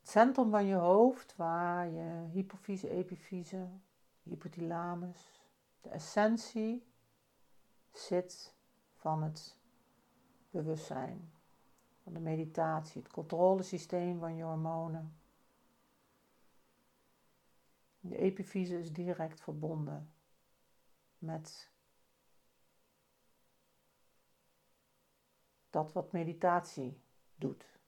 Het 0.01 0.09
centrum 0.09 0.51
van 0.51 0.67
je 0.67 0.75
hoofd 0.75 1.37
waar 1.37 1.89
je 1.89 2.29
hypofyse, 2.33 2.91
epifyse, 2.91 3.69
hypothalamus, 4.23 5.41
de 5.81 5.89
essentie 5.89 6.87
zit 7.93 8.55
van 8.95 9.23
het 9.23 9.57
bewustzijn, 10.51 11.33
van 12.03 12.13
de 12.13 12.21
meditatie, 12.21 13.03
het 13.03 13.13
controlesysteem 13.13 14.19
van 14.19 14.37
je 14.37 14.45
hormonen. 14.45 15.24
De 18.07 18.17
epifyse 18.17 18.79
is 18.79 18.93
direct 18.93 19.41
verbonden 19.41 20.13
met 21.19 21.71
dat 25.71 25.93
wat 25.93 26.13
meditatie 26.13 27.01
doet. 27.35 27.79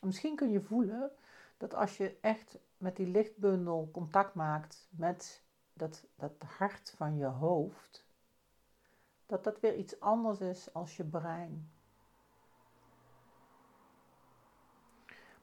Misschien 0.00 0.36
kun 0.36 0.50
je 0.50 0.60
voelen 0.60 1.12
dat 1.56 1.74
als 1.74 1.96
je 1.96 2.18
echt 2.20 2.58
met 2.76 2.96
die 2.96 3.06
lichtbundel 3.06 3.88
contact 3.92 4.34
maakt 4.34 4.88
met 4.90 5.42
dat, 5.72 6.06
dat 6.14 6.42
hart 6.42 6.90
van 6.90 7.16
je 7.16 7.26
hoofd, 7.26 8.06
dat 9.26 9.44
dat 9.44 9.60
weer 9.60 9.76
iets 9.76 10.00
anders 10.00 10.40
is 10.40 10.72
als 10.74 10.96
je 10.96 11.04
brein. 11.04 11.77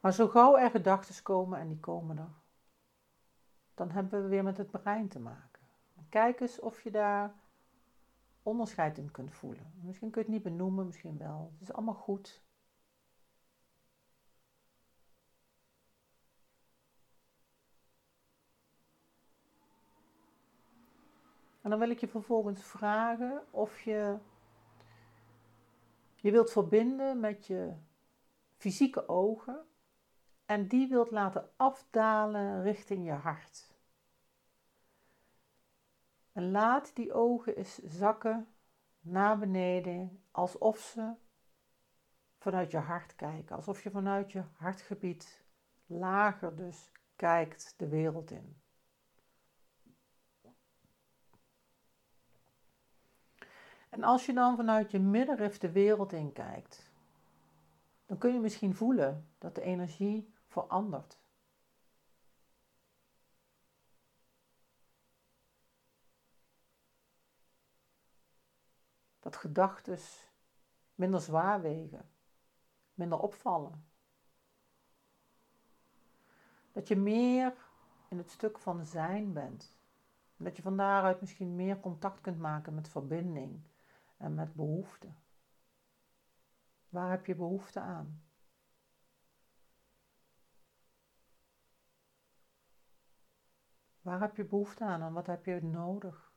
Maar 0.06 0.14
zo 0.14 0.28
gauw 0.28 0.58
er 0.58 0.70
gedachten 0.70 1.24
komen, 1.24 1.60
en 1.60 1.68
die 1.68 1.80
komen 1.80 2.18
er, 2.18 2.34
dan 3.74 3.92
hebben 3.92 4.22
we 4.22 4.28
weer 4.28 4.44
met 4.44 4.58
het 4.58 4.72
brein 4.72 5.08
te 5.08 5.20
maken. 5.20 5.62
Kijk 6.10 6.40
eens 6.40 6.60
of 6.60 6.82
je 6.82 6.92
daar 6.92 7.34
onderscheid 8.44 8.98
in 8.98 9.12
kunt 9.12 9.34
voelen. 9.34 9.74
Misschien 9.82 10.10
kun 10.10 10.22
je 10.22 10.28
het 10.28 10.36
niet 10.36 10.44
benoemen, 10.44 10.86
misschien 10.86 11.18
wel. 11.18 11.50
Het 11.52 11.62
is 11.62 11.74
allemaal 11.74 11.94
goed. 11.94 12.44
En 21.62 21.70
dan 21.70 21.80
wil 21.80 21.90
ik 21.90 22.00
je 22.00 22.08
vervolgens 22.08 22.64
vragen 22.64 23.44
of 23.52 23.82
je 23.82 24.18
je 26.16 26.32
wilt 26.32 26.52
verbinden 26.52 27.20
met 27.20 27.46
je 27.46 27.74
fysieke 28.58 29.08
ogen 29.08 29.66
en 30.46 30.68
die 30.68 30.88
wilt 30.88 31.12
laten 31.12 31.50
afdalen 31.56 32.62
richting 32.62 33.06
je 33.06 33.12
hart. 33.12 33.74
En 36.32 36.52
laat 36.52 36.96
die 36.96 37.14
ogen 37.14 37.56
eens 37.56 37.78
zakken 37.78 38.48
naar 39.00 39.38
beneden, 39.38 40.24
alsof 40.32 40.80
ze 40.80 41.14
vanuit 42.40 42.72
je 42.72 42.78
hart 42.78 43.16
kijken, 43.16 43.56
alsof 43.56 43.84
je 43.84 43.92
vanuit 43.92 44.32
je 44.32 44.44
hartgebied 44.58 45.44
lager 45.86 46.56
dus 46.56 46.92
kijkt 47.16 47.74
de 47.78 47.88
wereld 47.88 48.32
in. 48.32 48.62
En 53.90 54.04
als 54.04 54.26
je 54.26 54.34
dan 54.34 54.56
vanuit 54.56 54.92
je 54.92 55.00
middenrif 55.00 55.58
de 55.58 55.72
wereld 55.72 56.14
in 56.14 56.32
kijkt, 56.32 56.92
dan 58.06 58.18
kun 58.18 58.34
je 58.34 58.40
misschien 58.40 58.76
voelen 58.76 59.30
dat 59.38 59.56
de 59.56 59.62
energie 59.62 60.34
verandert. 60.56 61.20
Dat 69.20 69.36
gedachten 69.36 70.00
minder 70.96 71.22
zwaar 71.22 71.62
wegen, 71.62 72.10
minder 72.94 73.20
opvallen. 73.20 73.86
Dat 76.72 76.88
je 76.88 76.96
meer 76.96 77.54
in 78.10 78.18
het 78.18 78.32
stuk 78.32 78.60
van 78.60 78.86
zijn 78.86 79.34
bent. 79.34 79.74
dat 80.38 80.56
je 80.56 80.62
van 80.62 80.78
daaruit 80.78 81.22
misschien 81.22 81.56
meer 81.56 81.80
contact 81.80 82.22
kunt 82.22 82.40
maken 82.40 82.76
met 82.76 82.90
verbinding 82.90 83.62
en 84.18 84.34
met 84.34 84.54
behoefte. 84.54 85.08
Waar 86.90 87.10
heb 87.10 87.26
je 87.26 87.36
behoefte 87.36 87.80
aan? 87.80 88.26
Waar 94.06 94.20
heb 94.20 94.36
je 94.36 94.46
behoefte 94.46 94.84
aan 94.84 95.02
en 95.02 95.14
wat 95.14 95.28
heb 95.28 95.46
je 95.46 95.64
nodig? 95.64 96.34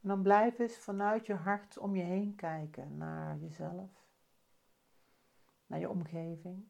En 0.00 0.08
dan 0.08 0.22
blijf 0.22 0.58
eens 0.58 0.76
vanuit 0.78 1.26
je 1.26 1.34
hart 1.34 1.78
om 1.78 1.96
je 1.96 2.02
heen 2.02 2.34
kijken 2.34 2.96
naar 2.96 3.38
jezelf, 3.38 3.90
naar 5.66 5.78
je 5.78 5.88
omgeving. 5.88 6.68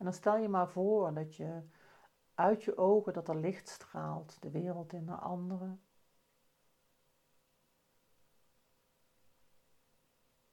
En 0.00 0.06
dan 0.06 0.14
stel 0.14 0.36
je 0.36 0.48
maar 0.48 0.68
voor 0.68 1.14
dat 1.14 1.36
je 1.36 1.62
uit 2.34 2.62
je 2.62 2.76
ogen 2.76 3.12
dat 3.12 3.28
er 3.28 3.36
licht 3.36 3.68
straalt, 3.68 4.42
de 4.42 4.50
wereld 4.50 4.92
in 4.92 5.04
naar 5.04 5.18
anderen. 5.18 5.80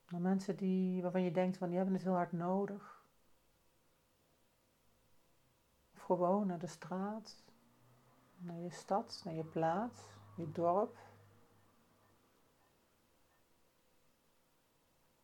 Naar 0.07 0.21
mensen 0.21 0.57
die, 0.57 1.01
waarvan 1.01 1.21
je 1.21 1.31
denkt 1.31 1.57
van 1.57 1.67
die 1.67 1.77
hebben 1.77 1.95
het 1.95 2.03
heel 2.03 2.13
hard 2.13 2.31
nodig. 2.31 3.05
Of 5.93 6.01
gewoon 6.01 6.47
naar 6.47 6.59
de 6.59 6.67
straat, 6.67 7.43
naar 8.37 8.59
je 8.59 8.71
stad, 8.71 9.21
naar 9.25 9.33
je 9.33 9.45
plaats, 9.45 9.99
je 10.35 10.51
dorp. 10.51 10.97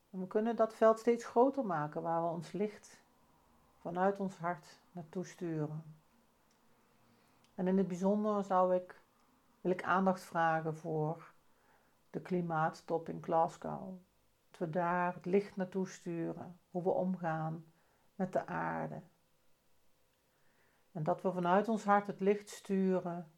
We 0.09 0.27
kunnen 0.27 0.55
dat 0.55 0.75
veld 0.75 0.99
steeds 0.99 1.25
groter 1.25 1.65
maken 1.65 2.01
waar 2.01 2.21
we 2.23 2.29
ons 2.29 2.51
licht 2.51 3.02
vanuit 3.83 4.19
ons 4.19 4.37
hart 4.37 4.79
naartoe 4.91 5.25
sturen. 5.25 5.83
En 7.55 7.67
in 7.67 7.77
het 7.77 7.87
bijzonder 7.87 8.43
zou 8.43 8.75
ik, 8.75 9.01
wil 9.61 9.71
ik 9.71 9.83
aandacht 9.83 10.21
vragen 10.21 10.75
voor 10.75 11.33
de 12.09 12.21
klimaattop 12.21 13.09
in 13.09 13.23
Glasgow. 13.23 13.97
Dat 14.51 14.59
we 14.59 14.69
daar 14.69 15.13
het 15.13 15.25
licht 15.25 15.55
naartoe 15.55 15.87
sturen, 15.87 16.59
hoe 16.71 16.83
we 16.83 16.89
omgaan 16.89 17.65
met 18.15 18.33
de 18.33 18.45
aarde. 18.45 19.01
En 20.91 21.03
dat 21.03 21.21
we 21.21 21.31
vanuit 21.31 21.67
ons 21.67 21.83
hart 21.83 22.07
het 22.07 22.19
licht 22.19 22.49
sturen 22.49 23.31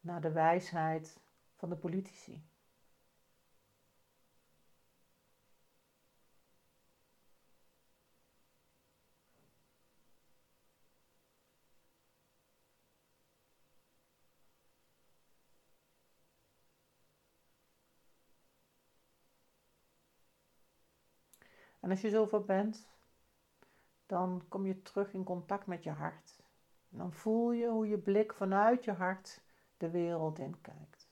naar 0.00 0.20
de 0.20 0.32
wijsheid 0.32 1.20
van 1.56 1.68
de 1.68 1.76
politici. 1.76 2.49
En 21.90 21.96
als 21.96 22.04
je 22.04 22.10
zover 22.10 22.44
bent, 22.44 22.88
dan 24.06 24.44
kom 24.48 24.66
je 24.66 24.82
terug 24.82 25.12
in 25.12 25.24
contact 25.24 25.66
met 25.66 25.82
je 25.84 25.90
hart. 25.90 26.42
Dan 26.88 27.12
voel 27.12 27.52
je 27.52 27.68
hoe 27.68 27.88
je 27.88 27.98
blik 27.98 28.34
vanuit 28.34 28.84
je 28.84 28.92
hart 28.92 29.42
de 29.76 29.90
wereld 29.90 30.38
in 30.38 30.60
kijkt. 30.60 31.10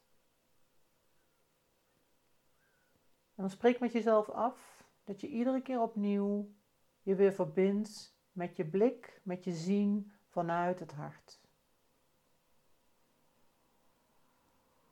En 3.35 3.43
dan 3.43 3.51
spreek 3.51 3.81
met 3.81 3.93
jezelf 3.93 4.29
af 4.29 4.85
dat 5.05 5.20
je 5.20 5.29
iedere 5.29 5.62
keer 5.62 5.81
opnieuw 5.81 6.55
je 7.03 7.14
weer 7.14 7.33
verbindt 7.33 8.16
met 8.33 8.57
je 8.57 8.66
blik, 8.66 9.20
met 9.22 9.45
je 9.45 9.53
zien 9.53 10.12
vanuit 10.26 10.81
het 10.81 10.93
hart. 10.93 11.41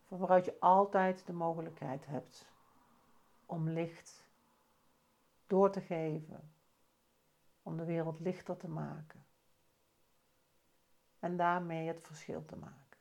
Van 0.04 0.18
waaruit 0.18 0.44
je 0.44 0.60
altijd 0.60 1.26
de 1.26 1.32
mogelijkheid 1.32 2.06
hebt 2.06 2.48
om 3.46 3.68
licht 3.68 4.25
door 5.46 5.70
te 5.70 5.80
geven, 5.80 6.52
om 7.62 7.76
de 7.76 7.84
wereld 7.84 8.20
lichter 8.20 8.56
te 8.56 8.68
maken 8.68 9.24
en 11.18 11.36
daarmee 11.36 11.86
het 11.86 12.00
verschil 12.02 12.44
te 12.44 12.56
maken. 12.56 12.98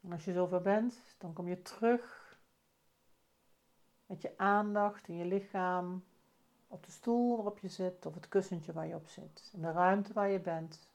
En 0.00 0.12
als 0.12 0.24
je 0.24 0.32
zover 0.32 0.62
bent, 0.62 0.94
dan 1.18 1.32
kom 1.32 1.48
je 1.48 1.62
terug 1.62 2.36
met 4.06 4.22
je 4.22 4.38
aandacht 4.38 5.08
in 5.08 5.16
je 5.16 5.24
lichaam 5.24 6.04
op 6.66 6.84
de 6.84 6.90
stoel 6.90 7.34
waarop 7.36 7.58
je 7.58 7.68
zit 7.68 8.06
of 8.06 8.14
het 8.14 8.28
kussentje 8.28 8.72
waar 8.72 8.86
je 8.86 8.94
op 8.94 9.08
zit, 9.08 9.50
in 9.52 9.60
de 9.60 9.72
ruimte 9.72 10.12
waar 10.12 10.28
je 10.28 10.40
bent. 10.40 10.90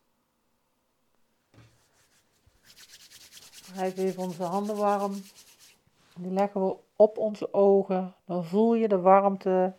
Wrijf 3.73 3.97
even 3.97 4.23
onze 4.23 4.43
handen 4.43 4.75
warm. 4.75 5.13
Die 6.17 6.31
leggen 6.31 6.65
we 6.65 6.77
op 6.95 7.17
onze 7.17 7.53
ogen. 7.53 8.15
Dan 8.25 8.45
voel 8.45 8.73
je 8.73 8.87
de 8.87 8.99
warmte 8.99 9.75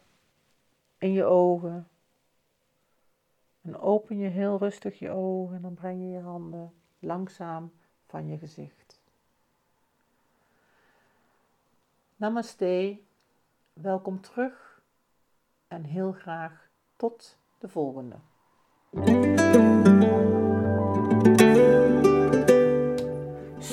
in 0.99 1.12
je 1.12 1.24
ogen. 1.24 1.89
En 3.62 3.78
open 3.78 4.18
je 4.18 4.28
heel 4.28 4.59
rustig 4.59 4.99
je 4.99 5.11
ogen 5.11 5.57
en 5.57 5.62
dan 5.62 5.74
breng 5.74 6.01
je 6.01 6.09
je 6.09 6.20
handen 6.20 6.72
langzaam 6.99 7.72
van 8.07 8.26
je 8.26 8.39
gezicht. 8.39 9.01
Namaste, 12.16 13.01
welkom 13.72 14.20
terug 14.20 14.82
en 15.68 15.84
heel 15.84 16.12
graag 16.12 16.70
tot 16.97 17.39
de 17.59 17.68
volgende. 17.68 18.16